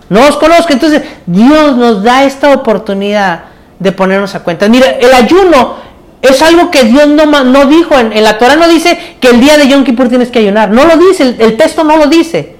[0.08, 0.72] No os conozco.
[0.72, 3.44] Entonces, Dios nos da esta oportunidad
[3.78, 4.68] de ponernos a cuenta.
[4.68, 5.76] Mira, el ayuno
[6.22, 7.98] es algo que Dios no dijo.
[7.98, 10.70] En, la Torah no dice que el día de Yom Kippur tienes que ayunar.
[10.70, 12.55] No lo dice, el texto no lo dice.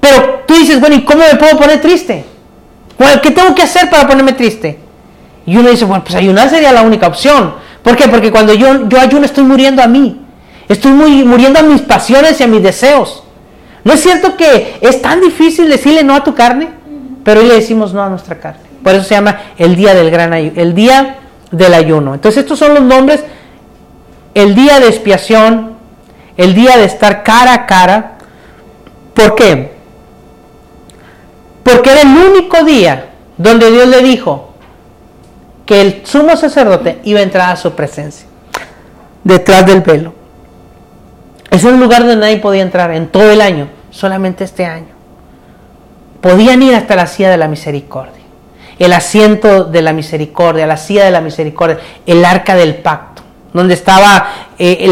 [0.00, 2.24] Pero tú dices, bueno, ¿y cómo me puedo poner triste?
[3.22, 4.78] ¿Qué tengo que hacer para ponerme triste?
[5.46, 7.54] Y uno dice, bueno, pues ayunar sería la única opción.
[7.82, 8.08] ¿Por qué?
[8.08, 10.20] Porque cuando yo, yo ayuno estoy muriendo a mí.
[10.68, 13.22] Estoy muy, muriendo a mis pasiones y a mis deseos.
[13.84, 16.70] ¿No es cierto que es tan difícil decirle no a tu carne?
[17.22, 18.62] Pero hoy le decimos no a nuestra carne.
[18.82, 21.18] Por eso se llama el día del gran ayuno, el día
[21.52, 22.14] del ayuno.
[22.14, 23.22] Entonces estos son los nombres.
[24.34, 25.76] El día de expiación,
[26.36, 28.18] el día de estar cara a cara.
[29.14, 29.75] ¿Por qué?
[31.66, 34.50] Porque era el único día donde Dios le dijo
[35.66, 38.28] que el sumo sacerdote iba a entrar a su presencia,
[39.24, 40.12] detrás del velo.
[41.50, 44.94] Es un lugar donde nadie podía entrar en todo el año, solamente este año.
[46.20, 48.22] Podían ir hasta la silla de la misericordia,
[48.78, 53.74] el asiento de la misericordia, la silla de la misericordia, el arca del pacto, donde
[53.74, 54.88] estaba eh,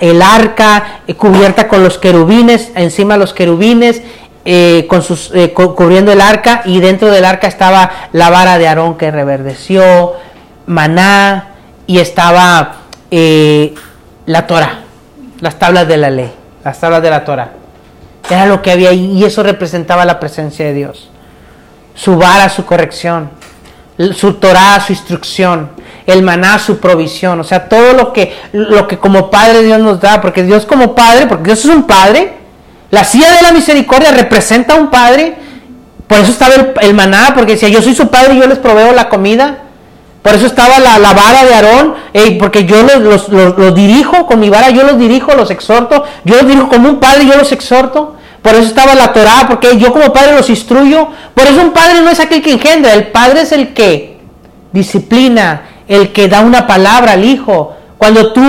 [0.00, 4.02] el, arca cubierta con los querubines, encima los querubines
[4.44, 8.66] eh, con sus, eh, cubriendo el arca y dentro del arca estaba la vara de
[8.66, 10.14] Aarón que reverdeció,
[10.66, 11.50] maná
[11.86, 12.78] y estaba
[13.12, 13.72] eh,
[14.26, 14.80] la Torah,
[15.40, 16.32] las tablas de la ley,
[16.64, 17.52] las tablas de la Torah.
[18.28, 21.08] Era lo que había ahí y eso representaba la presencia de Dios.
[21.94, 23.30] Su vara, su corrección,
[24.14, 25.70] su Torah, su instrucción,
[26.04, 30.00] el maná, su provisión, o sea, todo lo que, lo que como Padre Dios nos
[30.00, 32.41] da, porque Dios como Padre, porque Dios es un Padre,
[32.92, 35.34] la silla de la misericordia representa a un padre.
[36.06, 36.52] Por eso estaba
[36.82, 39.60] el, maná, porque decía, yo soy su padre y yo les proveo la comida.
[40.20, 41.94] Por eso estaba la, vara de Aarón,
[42.38, 46.04] porque yo los, dirijo con mi vara, yo los dirijo, los exhorto.
[46.24, 48.16] Yo los dirijo como un padre yo los exhorto.
[48.42, 51.08] Por eso estaba la Torah, porque yo como padre los instruyo.
[51.32, 54.20] Por eso un padre no es aquel que engendra, el padre es el que
[54.70, 57.74] disciplina, el que da una palabra al hijo.
[57.96, 58.42] Cuando tú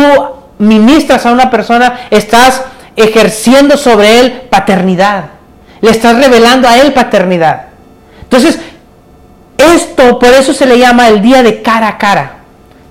[0.57, 2.63] ministras a una persona, estás
[2.95, 5.25] ejerciendo sobre él paternidad.
[5.81, 7.67] Le estás revelando a él paternidad.
[8.23, 8.59] Entonces,
[9.57, 12.37] esto por eso se le llama el día de cara a cara.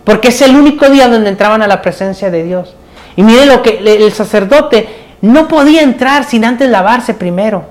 [0.04, 2.74] Porque es el único día donde entraban a la presencia de Dios.
[3.16, 4.88] Y miren lo que el sacerdote
[5.20, 7.66] no podía entrar sin antes lavarse primero.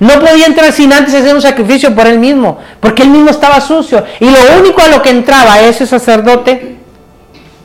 [0.00, 3.60] No podía entrar sin antes hacer un sacrificio por él mismo, porque él mismo estaba
[3.60, 4.04] sucio.
[4.20, 6.78] Y lo único a lo que entraba ese sacerdote,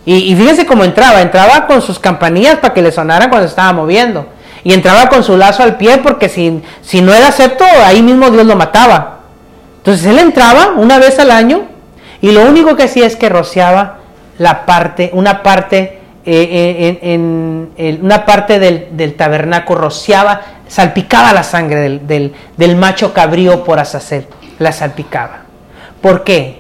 [0.10, 3.74] y, fíjense cómo entraba, entraba con sus campanillas para que le sonaran cuando se estaba
[3.74, 4.26] moviendo.
[4.64, 8.30] Y entraba con su lazo al pie porque si, si no era acepto, ahí mismo
[8.32, 9.20] Dios lo mataba.
[9.80, 11.64] Entonces él entraba una vez al año
[12.22, 13.98] y lo único que hacía es que rociaba
[14.38, 21.44] la parte, una parte, eh, eh, en, una parte del, del tabernáculo, rociaba salpicaba la
[21.44, 24.28] sangre del, macho cabrío por Azazel,
[24.60, 25.42] la salpicaba.
[26.02, 26.60] ¿Por qué?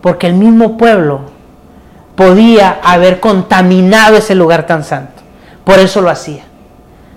[0.00, 1.33] Porque el mismo pueblo
[2.16, 5.22] podía haber contaminado ese lugar tan santo.
[5.64, 6.44] Por eso lo hacía.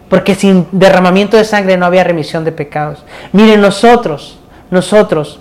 [0.09, 3.03] Porque sin derramamiento de sangre no había remisión de pecados.
[3.33, 4.39] Miren, nosotros,
[4.71, 5.39] nosotros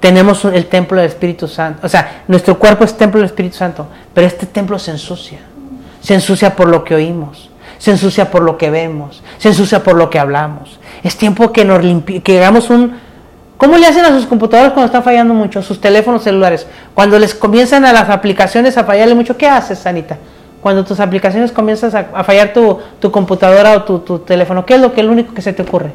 [0.00, 1.86] tenemos el templo del Espíritu Santo.
[1.86, 5.38] O sea, nuestro cuerpo es templo del Espíritu Santo, pero este templo se ensucia.
[6.00, 9.96] Se ensucia por lo que oímos se ensucia por lo que vemos, se ensucia por
[9.96, 10.78] lo que hablamos.
[11.02, 11.80] Es tiempo que nos
[12.22, 13.05] que hagamos un...
[13.56, 15.62] ¿Cómo le hacen a sus computadoras cuando están fallando mucho?
[15.62, 16.66] Sus teléfonos celulares.
[16.92, 20.18] Cuando les comienzan a las aplicaciones a fallarle mucho, ¿qué haces, Sanita?
[20.60, 25.00] Cuando tus aplicaciones comienzan a, fallar tu, computadora o tu, teléfono, ¿qué es lo que
[25.00, 25.92] el único que se te ocurre?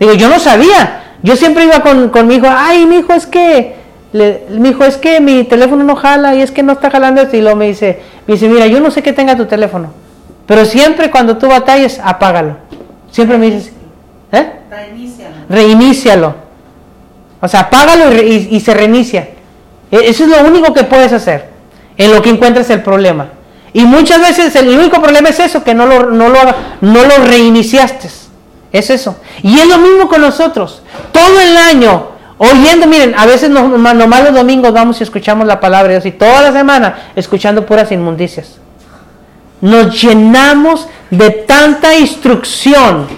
[0.00, 1.02] Digo, yo no sabía.
[1.22, 3.76] Yo siempre iba con, mi hijo, ay, mi hijo, es que,
[4.12, 7.36] mi hijo, es que mi teléfono no jala y es que no está jalando esto.
[7.36, 9.92] Y luego me dice, me dice, mira, yo no sé qué tenga tu teléfono.
[10.46, 12.56] Pero siempre cuando tú batalles, apágalo.
[13.12, 13.72] Siempre me dices,
[14.32, 14.52] ¿eh?
[14.70, 15.36] Reinícialo.
[15.48, 16.49] Reinícialo.
[17.40, 19.28] O sea, apágalo y, se reinicia.
[19.90, 21.48] E, eso es lo único que puedes hacer
[21.96, 23.28] en lo que encuentres el problema.
[23.72, 26.38] Y muchas veces el único problema es eso, que no lo, no lo,
[26.80, 28.08] no lo reiniciaste.
[28.72, 29.16] Es eso.
[29.42, 30.82] Y es lo mismo con nosotros.
[31.12, 35.88] Todo el año, oyendo, miren, a veces nomás los domingos vamos y escuchamos la palabra
[35.88, 38.58] de Dios y toda la semana escuchando puras inmundicias.
[39.60, 43.08] Nos llenamos de tanta instrucción,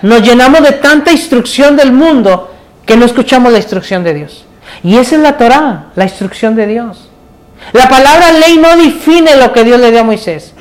[0.00, 2.51] nos llenamos de tanta instrucción del mundo
[2.86, 4.44] que no escuchamos la instrucción de Dios.
[4.82, 7.08] Y esa es la Torah, la instrucción de Dios.
[7.72, 10.52] La palabra ley no define lo que Dios le dio a Moisés.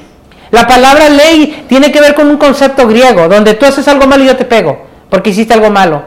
[0.52, 4.24] La palabra ley tiene que ver con un concepto griego, donde tú haces algo malo
[4.24, 6.04] y yo te pego, porque hiciste algo malo.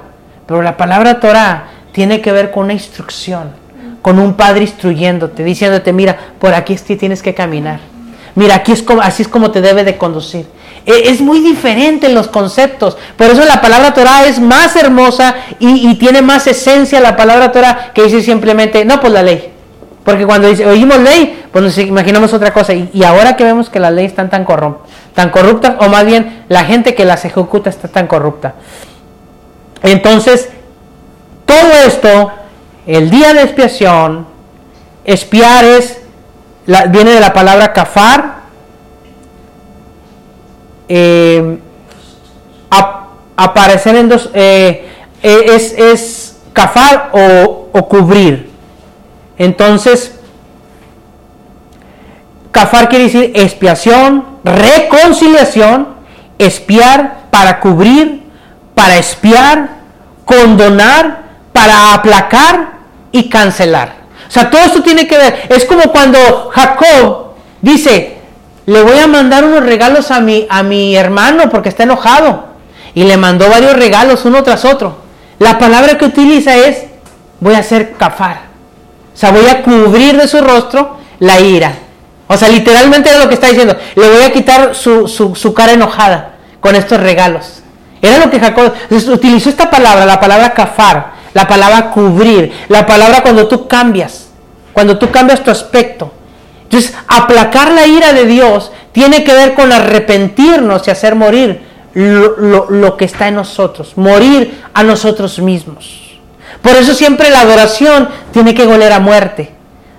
[0.46, 3.52] Pero la palabra Torah tiene que ver con una instrucción,
[4.02, 7.80] con un padre instruyéndote, diciéndote, mira, por aquí tienes que caminar.
[8.34, 10.46] Mira, aquí es como, así es como te debe de conducir.
[10.86, 12.96] E, es muy diferente en los conceptos.
[13.16, 17.92] Por eso la palabra Torah es más hermosa y, tiene más esencia la palabra Torah
[17.94, 19.52] que dice simplemente, no, pues la ley.
[20.04, 22.74] Porque cuando oímos ley, pues nos imaginamos otra cosa.
[22.74, 24.46] Y, ahora que vemos que las leyes están tan,
[25.14, 28.54] tan corruptas, o más bien la gente que las ejecuta está tan corrupta.
[29.82, 30.50] Entonces,
[31.46, 32.32] todo esto,
[32.86, 34.26] el día de expiación,
[35.04, 35.98] espiar es
[36.88, 38.43] viene de la palabra kafar.
[40.88, 41.58] Eh,
[43.36, 44.30] aparecer en dos.
[44.34, 44.88] Eh,
[45.22, 48.50] eh, es, es kafar o, cubrir.
[49.38, 50.14] Entonces,
[52.52, 55.88] kafar quiere decir expiación, reconciliación,
[56.38, 58.22] espiar para cubrir,
[58.74, 59.70] para espiar,
[60.24, 62.74] condonar, para aplacar
[63.10, 64.04] y cancelar.
[64.28, 65.46] O sea, todo esto tiene que ver.
[65.48, 68.13] Es como cuando Jacob dice,
[68.66, 72.54] le voy a mandar unos regalos a mi, a mi hermano porque está enojado.
[72.94, 74.98] Y le mandó varios regalos uno tras otro.
[75.38, 76.84] La palabra que utiliza es,
[77.40, 78.42] voy a hacer cafar.
[79.12, 81.72] O sea, voy a cubrir de su rostro la ira.
[82.26, 83.76] O sea, literalmente es lo que está diciendo.
[83.96, 87.62] Le voy a quitar su, su cara enojada con estos regalos.
[88.00, 93.20] Era lo que Jacob utilizó esta palabra, la palabra cafar la palabra cubrir, la palabra
[93.22, 94.28] cuando tú cambias,
[94.72, 96.12] cuando tú cambias tu aspecto.
[96.74, 101.60] Entonces, aplacar la ira de Dios tiene que ver con arrepentirnos y hacer morir
[101.94, 106.18] lo, que está en nosotros, morir a nosotros mismos.
[106.62, 109.52] Por eso siempre la adoración tiene que oler a muerte.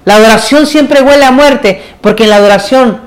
[0.03, 2.99] La adoración siempre huele a muerte, porque en la adoración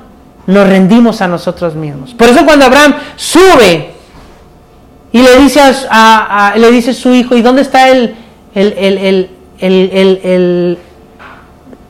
[0.47, 2.15] nos rendimos a nosotros mismos.
[2.15, 3.91] Por eso cuando Abraham sube
[5.11, 5.61] y le dice
[5.91, 8.15] a, le dice su hijo, ¿y dónde está el,
[8.55, 9.29] el,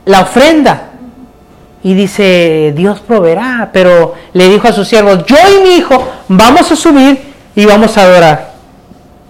[0.04, 0.89] la ofrenda?
[1.82, 6.72] Y dice, Dios proveerá, pero le dijo a sus siervos, yo y mi hijo vamos
[6.72, 7.22] a subir
[7.56, 8.54] y vamos a adorar.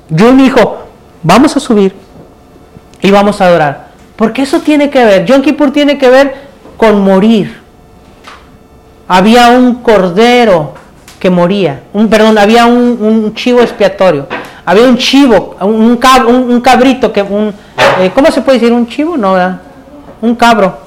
[0.10, 0.80] Yo y mi hijo
[1.22, 1.96] vamos a subir
[3.02, 3.90] y vamos a adorar.
[4.16, 6.36] Porque eso tiene que ver, Yom Kippur tiene que ver
[6.76, 7.60] con morir.
[9.08, 10.74] Había un cordero
[11.20, 14.28] que moría, un, perdón, había un, chivo expiatorio,
[14.66, 17.54] había un chivo, un, un, cabrito, que un,
[18.00, 18.74] eh, ¿cómo se puede decir?
[18.74, 19.18] ¿Un chivo?
[19.18, 19.36] No,
[20.22, 20.80] un cabro,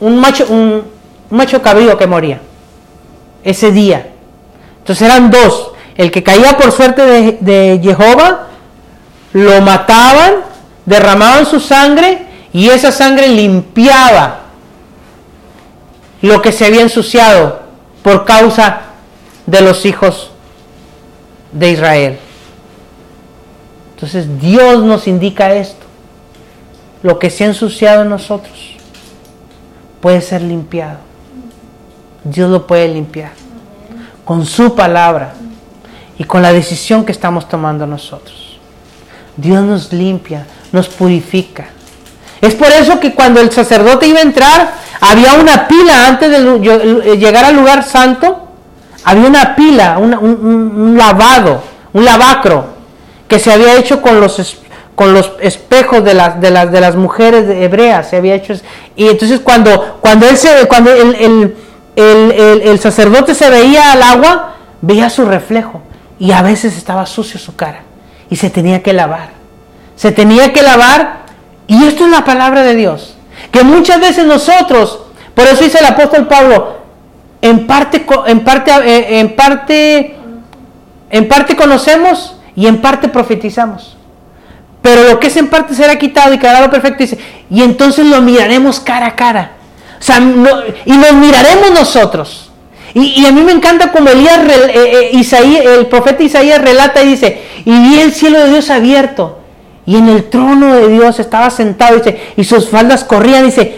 [0.00, 0.84] un, macho, un,
[1.30, 2.40] macho cabrío que moría
[3.42, 4.08] ese día.
[4.78, 8.46] Entonces eran dos, el que caía por suerte de, de Jehová,
[9.32, 10.36] lo mataban,
[10.86, 14.40] derramaban su sangre y esa sangre limpiaba
[16.22, 17.60] lo que se había ensuciado
[18.02, 18.80] por causa
[19.46, 20.30] de los hijos
[21.52, 22.18] de Israel.
[23.94, 25.86] Entonces Dios nos indica esto.
[27.02, 28.77] Lo que se ha ensuciado en nosotros
[30.00, 30.98] puede ser limpiado.
[32.24, 33.32] Dios lo puede limpiar
[34.24, 35.32] con su palabra
[36.18, 38.58] y con la decisión que estamos tomando nosotros.
[39.36, 41.68] Dios nos limpia, nos purifica.
[42.40, 47.16] Es por eso que cuando el sacerdote iba a entrar, había una pila antes de
[47.16, 48.48] llegar al lugar santo,
[49.04, 52.66] había una pila, un, lavado, un lavacro,
[53.26, 54.58] que se había hecho con los,
[54.98, 58.54] con los espejos de las, de, las, de las mujeres hebreas, se había hecho.
[58.96, 61.54] Y entonces cuando, cuando, él se, cuando el,
[61.94, 65.82] el sacerdote se veía al agua, veía su reflejo
[66.18, 67.82] y a veces estaba sucio su cara
[68.28, 69.28] y se tenía que lavar.
[69.94, 71.20] Se tenía que lavar
[71.68, 73.14] y esto es la palabra de Dios.
[73.52, 74.98] Que muchas veces nosotros,
[75.32, 76.78] por eso dice el apóstol Pablo,
[77.40, 80.16] en parte, en parte, eh, en parte,
[81.08, 83.97] en parte conocemos y en parte profetizamos.
[84.82, 87.02] Pero lo que es en parte será quitado y quedará lo perfecto.
[87.02, 87.18] Dice,
[87.50, 89.52] y entonces lo miraremos cara a cara.
[89.98, 92.50] O sea, y nos miraremos nosotros.
[92.94, 97.42] Y, a mí me encanta como Elías, eh, eh, el profeta Isaías relata y dice,
[97.64, 99.38] y vi el cielo de Dios abierto
[99.88, 103.74] y en el trono de Dios estaba sentado, dice, y sus faldas corrían, dice,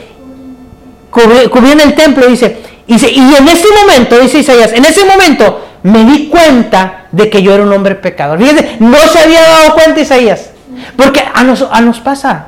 [1.08, 6.04] cubrían el templo, dice, dice, y en ese momento, dice Isaías, en ese momento me
[6.04, 8.40] di cuenta de que yo era un hombre pecador.
[8.40, 10.49] Fíjense, no se había dado cuenta Isaías,
[10.96, 12.46] porque a nos, a nos pasa.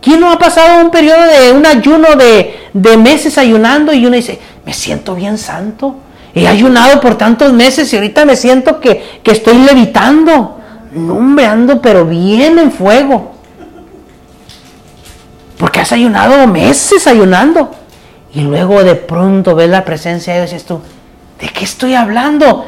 [0.00, 4.16] ¿Quién no ha pasado un periodo de un ayuno de, de meses ayunando y uno
[4.16, 5.96] dice, me siento bien santo?
[6.34, 10.60] He ayunado por tantos meses y ahorita me siento que, que estoy levitando.
[10.92, 13.32] No, hombre, ando pero bien en fuego.
[15.58, 17.72] Porque has ayunado meses ayunando.
[18.32, 20.80] Y luego de pronto ves la presencia de Dios y dices tú,
[21.40, 22.66] ¿de qué estoy hablando?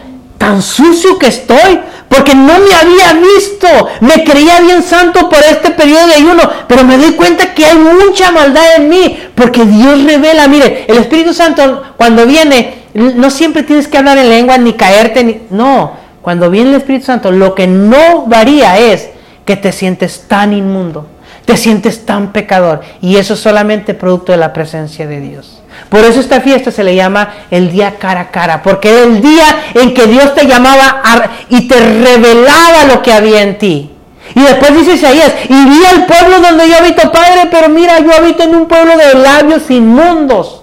[0.63, 3.67] Sucio que estoy, porque no me había visto.
[4.01, 7.77] Me creía bien santo por este periodo de ayuno, pero me doy cuenta que hay
[7.77, 10.49] mucha maldad en mí, porque Dios revela.
[10.49, 15.23] Mire, el Espíritu Santo cuando viene, no siempre tienes que hablar en lengua ni caerte,
[15.23, 15.93] ni, no,
[16.23, 19.11] cuando viene el Espíritu Santo, lo que no varía es
[19.45, 21.07] que te sientes tan inmundo,
[21.45, 22.83] te sientes tan pecador.
[23.01, 25.60] Y eso es solamente producto de la presencia de Dios.
[25.89, 29.21] Por eso esta fiesta se le llama el día cara a cara, porque era el
[29.21, 31.03] día en que Dios te llamaba
[31.49, 33.91] y te revelaba lo que había en ti.
[34.35, 38.15] Y después dice Isaías, y vi al pueblo donde yo habito, Padre, pero mira, yo
[38.15, 40.63] habito en un pueblo de labios inmundos.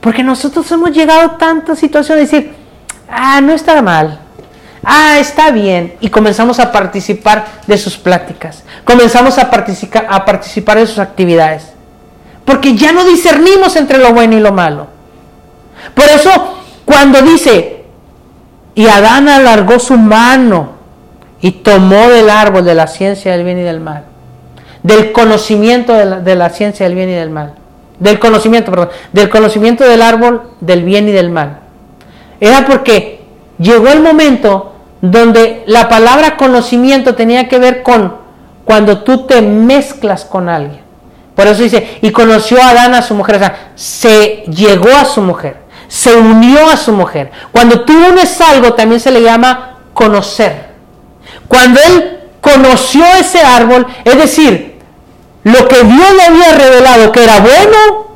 [0.00, 2.54] Porque nosotros hemos llegado a tantas situaciones de decir,
[3.08, 4.20] ah, no está mal,
[4.82, 5.94] Ah, está bien.
[6.00, 8.64] Y comenzamos a participar de sus pláticas.
[8.84, 11.72] Comenzamos a, a participar de sus actividades.
[12.50, 14.88] Porque ya no discernimos entre lo bueno y lo malo.
[15.94, 16.30] Por eso,
[16.84, 17.84] cuando dice,
[18.74, 20.70] y Adán alargó su mano
[21.40, 24.02] y tomó del árbol de la ciencia del bien y del mal,
[24.82, 27.54] del conocimiento de la, ciencia del bien y del mal,
[28.00, 31.60] del conocimiento, perdón, del conocimiento del árbol del bien y del mal,
[32.40, 33.20] era porque
[33.60, 34.72] llegó el momento
[35.02, 38.16] donde la palabra conocimiento tenía que ver con
[38.64, 40.89] cuando tú te mezclas con alguien.
[41.40, 45.06] Por eso dice, y conoció a Adán a su mujer, o sea, se llegó a
[45.06, 45.56] su mujer,
[45.88, 47.30] se unió a su mujer.
[47.50, 50.66] Cuando tú unes algo también se le llama conocer.
[51.48, 54.80] Cuando él conoció ese árbol, es decir,
[55.44, 58.06] lo que Dios le había revelado que era bueno,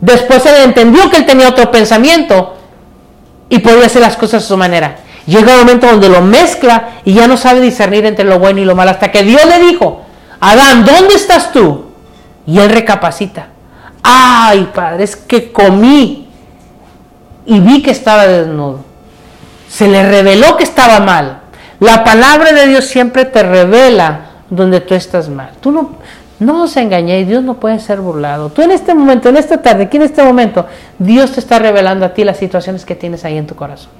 [0.00, 2.56] después él entendió que él tenía otro pensamiento
[3.48, 4.96] y podía hacer las cosas a su manera.
[5.26, 8.64] Llega un momento donde lo mezcla y ya no sabe discernir entre lo bueno y
[8.64, 8.90] lo malo.
[8.90, 10.02] Hasta que Dios le dijo,
[10.40, 11.83] Adán, ¿dónde estás tú?
[12.46, 13.48] Y él recapacita.
[14.02, 16.28] Ay, padre, es que comí
[17.46, 18.80] y vi que estaba desnudo.
[19.68, 21.40] Se le reveló que estaba mal.
[21.80, 25.50] La palabra de Dios siempre te revela donde tú estás mal.
[25.60, 25.90] Tú no,
[26.38, 28.50] no os engañéis, Dios no puede ser burlado.
[28.50, 30.66] Tú en este momento, en esta tarde, aquí en este momento,
[30.98, 33.90] Dios te está revelando a ti las situaciones que tienes ahí en tu corazón.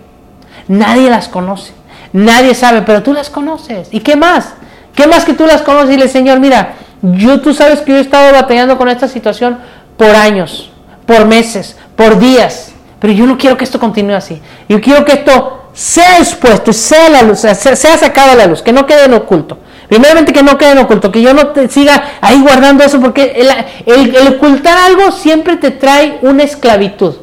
[0.69, 1.73] Nadie las conoce,
[2.13, 3.89] nadie sabe, pero tú las conoces.
[3.91, 4.55] ¿Y qué más?
[4.95, 6.75] ¿Qué más que tú las conoces y le Señor, mira,
[7.13, 9.59] yo tú sabes que yo he estado batallando con esta situación
[9.99, 10.71] por años,
[11.07, 14.41] por meses, por días, pero yo no quiero que esto continúe así.
[14.69, 18.73] Yo quiero que esto sea expuesto, sea la luz, sea, sacado a la luz, que
[18.73, 19.59] no quede en oculto.
[19.87, 23.37] Primeramente que no quede en oculto, que yo no te siga ahí guardando eso, porque
[23.85, 27.17] el, ocultar algo siempre te trae una esclavitud.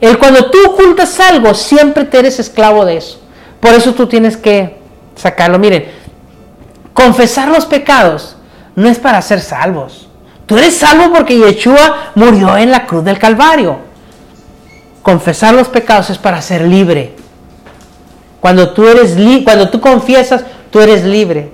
[0.00, 3.20] El cuando tú ocultas algo, siempre te eres esclavo de eso.
[3.58, 4.76] Por eso tú tienes que
[5.16, 5.58] sacarlo.
[5.58, 5.86] Miren,
[6.92, 8.36] confesar los pecados
[8.76, 10.08] no es para ser salvos.
[10.46, 13.78] Tú eres salvo porque Yeshua murió en la cruz del Calvario.
[15.02, 17.14] Confesar los pecados es para ser libre.
[18.40, 21.50] Cuando tú eres cuando tú confiesas, tú eres libre.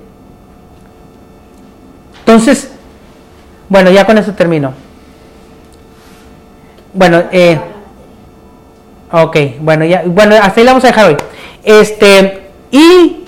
[2.19, 2.71] Entonces,
[3.69, 4.75] bueno, ya con eso termino.
[6.93, 7.59] Bueno, eh,
[9.11, 11.17] ok, bueno, ya, bueno, hasta ahí la vamos a dejar hoy.
[11.63, 13.22] Este, y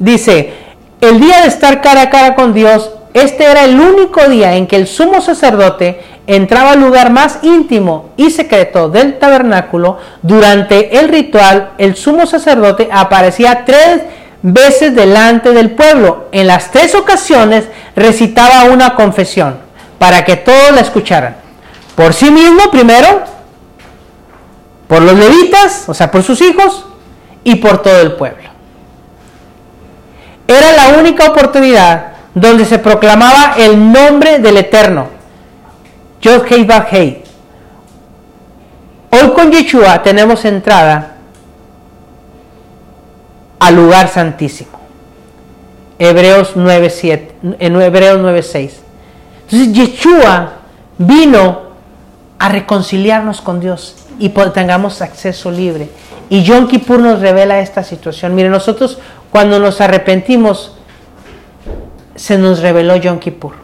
[0.00, 0.52] dice,
[1.00, 4.66] el día de estar cara a cara con Dios, este era el único día en
[4.66, 9.98] que el sumo sacerdote entraba al lugar más íntimo y secreto del tabernáculo.
[10.22, 14.02] Durante el ritual, el sumo sacerdote aparecía tres
[14.42, 16.28] veces delante del pueblo.
[16.32, 17.64] En las tres ocasiones
[17.96, 19.58] recitaba una confesión
[19.98, 21.36] para que todos la escucharan.
[21.94, 23.22] Por sí mismo primero,
[24.86, 26.86] por los levitas, o sea, por sus hijos,
[27.44, 28.48] y por todo el pueblo.
[30.50, 35.06] Era la única oportunidad donde se proclamaba el nombre del Eterno.
[36.20, 37.22] Yod Hei
[39.12, 41.16] Hoy con Yeshua tenemos entrada
[43.60, 44.80] al lugar santísimo.
[45.98, 48.70] Hebreos 9.7, en Hebreos 9.6.
[49.42, 50.52] Entonces Yeshua
[50.98, 51.70] vino
[52.40, 55.90] a reconciliarnos con Dios y tengamos acceso libre.
[56.28, 58.34] Y Yom Kippur nos revela esta situación.
[58.34, 58.98] Mire, nosotros
[59.30, 60.72] cuando nos arrepentimos,
[62.16, 63.54] se nos reveló Yom Kippur.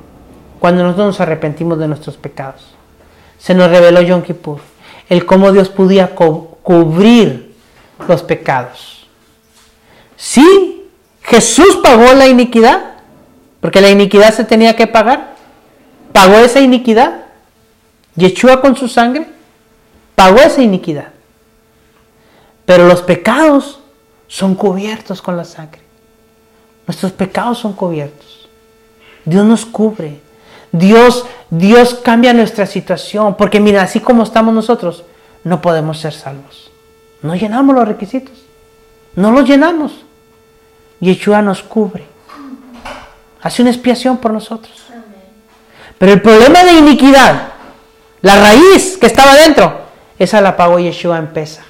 [0.58, 2.74] Cuando nosotros nos arrepentimos de nuestros pecados,
[3.38, 4.60] se nos reveló Yom Kippur.
[5.08, 7.54] El cómo Dios podía cubrir
[8.08, 9.06] los pecados.
[10.16, 10.88] Sí,
[11.22, 12.94] Jesús pagó la iniquidad,
[13.60, 15.34] porque la iniquidad se tenía que pagar.
[16.12, 17.26] Pagó esa iniquidad.
[18.14, 19.26] Yeshua con su sangre
[20.16, 21.08] pagó esa iniquidad.
[22.64, 23.80] Pero los pecados
[24.26, 25.80] son cubiertos con la sangre.
[26.86, 28.48] Nuestros pecados son cubiertos.
[29.24, 30.20] Dios nos cubre.
[30.72, 33.36] Dios, Dios cambia nuestra situación.
[33.36, 35.04] Porque mira, así como estamos nosotros,
[35.44, 36.70] no podemos ser salvos.
[37.22, 38.34] No llenamos los requisitos.
[39.14, 39.92] No los llenamos.
[41.00, 42.06] Yeshua nos cubre.
[43.42, 44.86] Hace una expiación por nosotros.
[45.98, 47.48] Pero el problema de iniquidad,
[48.22, 49.80] la raíz que estaba dentro,
[50.18, 51.64] esa la pagó Yeshua en Pesa.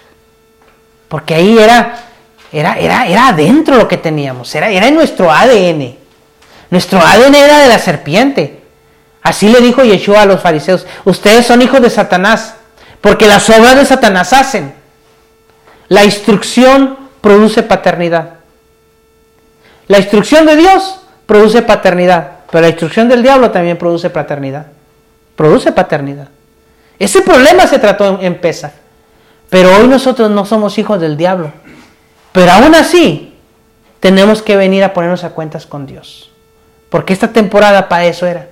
[1.09, 2.05] Porque ahí era,
[2.53, 5.97] era, era, era adentro lo que teníamos, era, era en nuestro ADN.
[6.71, 8.63] Nuestro ADN era de la serpiente.
[9.23, 12.55] Así le dijo Yeshua a los fariseos, ustedes son hijos de Satanás,
[13.01, 14.73] porque las obras de Satanás hacen.
[15.89, 18.35] La instrucción produce paternidad.
[19.89, 24.67] La instrucción de Dios produce paternidad, pero la instrucción del diablo también produce paternidad.
[25.35, 26.29] Produce paternidad.
[26.99, 28.73] Ese problema se trató en Pesa.
[29.51, 31.53] Pero hoy nosotros no somos hijos del diablo.
[32.37, 33.33] Pero aún así,
[33.99, 36.31] tenemos que venir a ponernos a cuentas con Dios.
[36.91, 38.49] Porque esta temporada para eso era.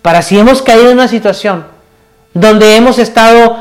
[0.00, 1.66] Para si hemos caído en una situación
[2.32, 3.58] donde hemos estado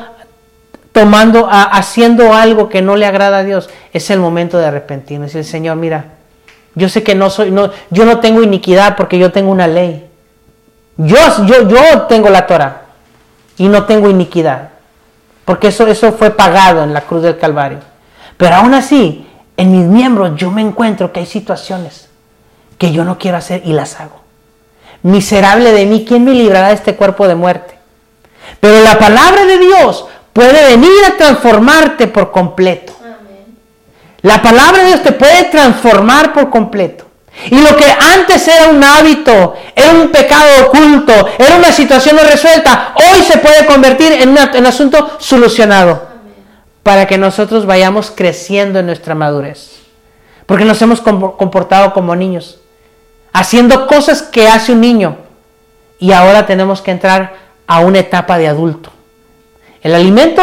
[0.93, 5.35] tomando, haciendo algo que no le agrada a Dios, es el momento de arrepentirnos.
[5.35, 6.05] Y el Señor, mira,
[6.75, 10.07] yo sé que no soy, no, yo no tengo iniquidad porque yo tengo una ley.
[10.95, 12.83] Yo, yo, yo tengo la Torah
[13.57, 14.69] y no tengo iniquidad.
[15.43, 17.79] Porque eso, eso fue pagado en la cruz del Calvario.
[18.37, 19.27] Pero aún así,
[19.57, 22.09] en mis miembros yo me encuentro que hay situaciones
[22.77, 24.21] que yo no quiero hacer y las hago.
[25.03, 27.77] Miserable de mí, ¿quién me librará de este cuerpo de muerte?
[28.59, 32.93] Pero la palabra de Dios puede venir a transformarte por completo.
[34.21, 37.05] La palabra de Dios te puede transformar por completo.
[37.49, 42.23] Y lo que antes era un hábito, era un pecado oculto, era una situación no
[42.23, 46.12] resuelta, hoy se puede convertir en, un asunto solucionado.
[46.83, 49.79] Para que nosotros vayamos creciendo en nuestra madurez.
[50.45, 52.59] Porque nos hemos comportado como niños,
[53.31, 55.17] haciendo cosas que hace un niño.
[55.99, 57.33] Y ahora tenemos que entrar
[57.65, 58.91] a una etapa de adulto.
[59.81, 60.41] El alimento,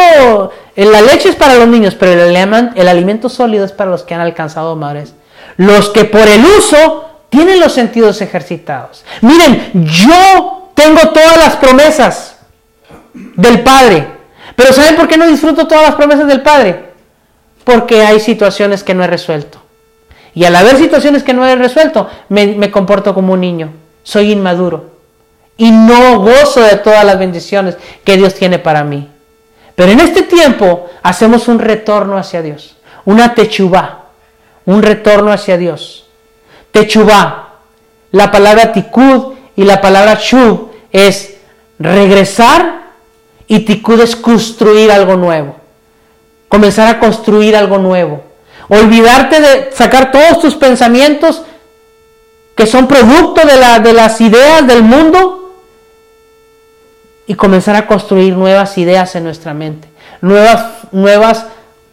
[0.76, 2.36] la leche es para los niños, pero el,
[2.74, 5.14] el alimento sólido es para los que han alcanzado madurez.
[5.56, 9.04] Los que por el uso tienen los sentidos ejercitados.
[9.22, 12.36] Miren, yo tengo todas las promesas
[13.12, 14.06] del Padre,
[14.60, 16.90] pero ¿saben por qué no disfruto todas las promesas del Padre?
[17.64, 19.58] Porque hay situaciones que no he resuelto.
[20.34, 23.72] Y al haber situaciones que no he resuelto, me, comporto como un niño.
[24.02, 24.90] Soy inmaduro.
[25.56, 29.08] Y no gozo de todas las bendiciones que Dios tiene para mí.
[29.74, 32.76] Pero en este tiempo hacemos un retorno hacia Dios.
[33.06, 34.08] Una techubá.
[34.66, 36.04] Un retorno hacia Dios.
[36.70, 37.54] Techubá.
[38.12, 41.38] La palabra tikud y la palabra shub es
[41.78, 42.89] regresar
[43.50, 45.56] y tikud es construir algo nuevo.
[46.48, 48.22] Comenzar a construir algo nuevo.
[48.68, 51.42] Olvidarte de sacar todos tus pensamientos
[52.54, 55.56] que son producto de, la, de las ideas del mundo
[57.26, 59.88] y comenzar a construir nuevas ideas en nuestra mente,
[60.20, 61.46] nuevas, nuevas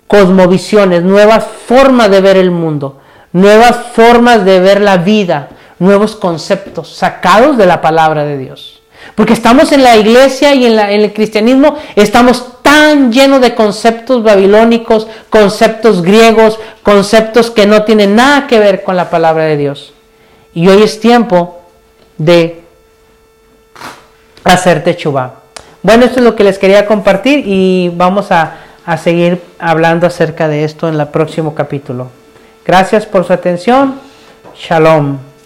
[0.05, 3.01] cosmovisiones, nuevas formas de ver el mundo,
[3.33, 5.49] nuevas formas de ver la vida,
[5.79, 8.76] nuevos conceptos sacados de la palabra de Dios.
[9.15, 15.07] Porque estamos en la iglesia y en, el cristianismo, estamos tan llenos de conceptos babilónicos,
[15.29, 19.93] conceptos griegos, conceptos que no tienen nada que ver con la palabra de Dios.
[20.53, 21.61] Y hoy es tiempo
[22.17, 22.61] de
[24.43, 25.41] hacerte chubá.
[25.81, 30.47] Bueno, esto es lo que les quería compartir y vamos a, a seguir hablando acerca
[30.47, 32.09] de esto en el próximo capítulo.
[32.65, 33.99] Gracias por su atención.
[34.55, 35.27] Shalom.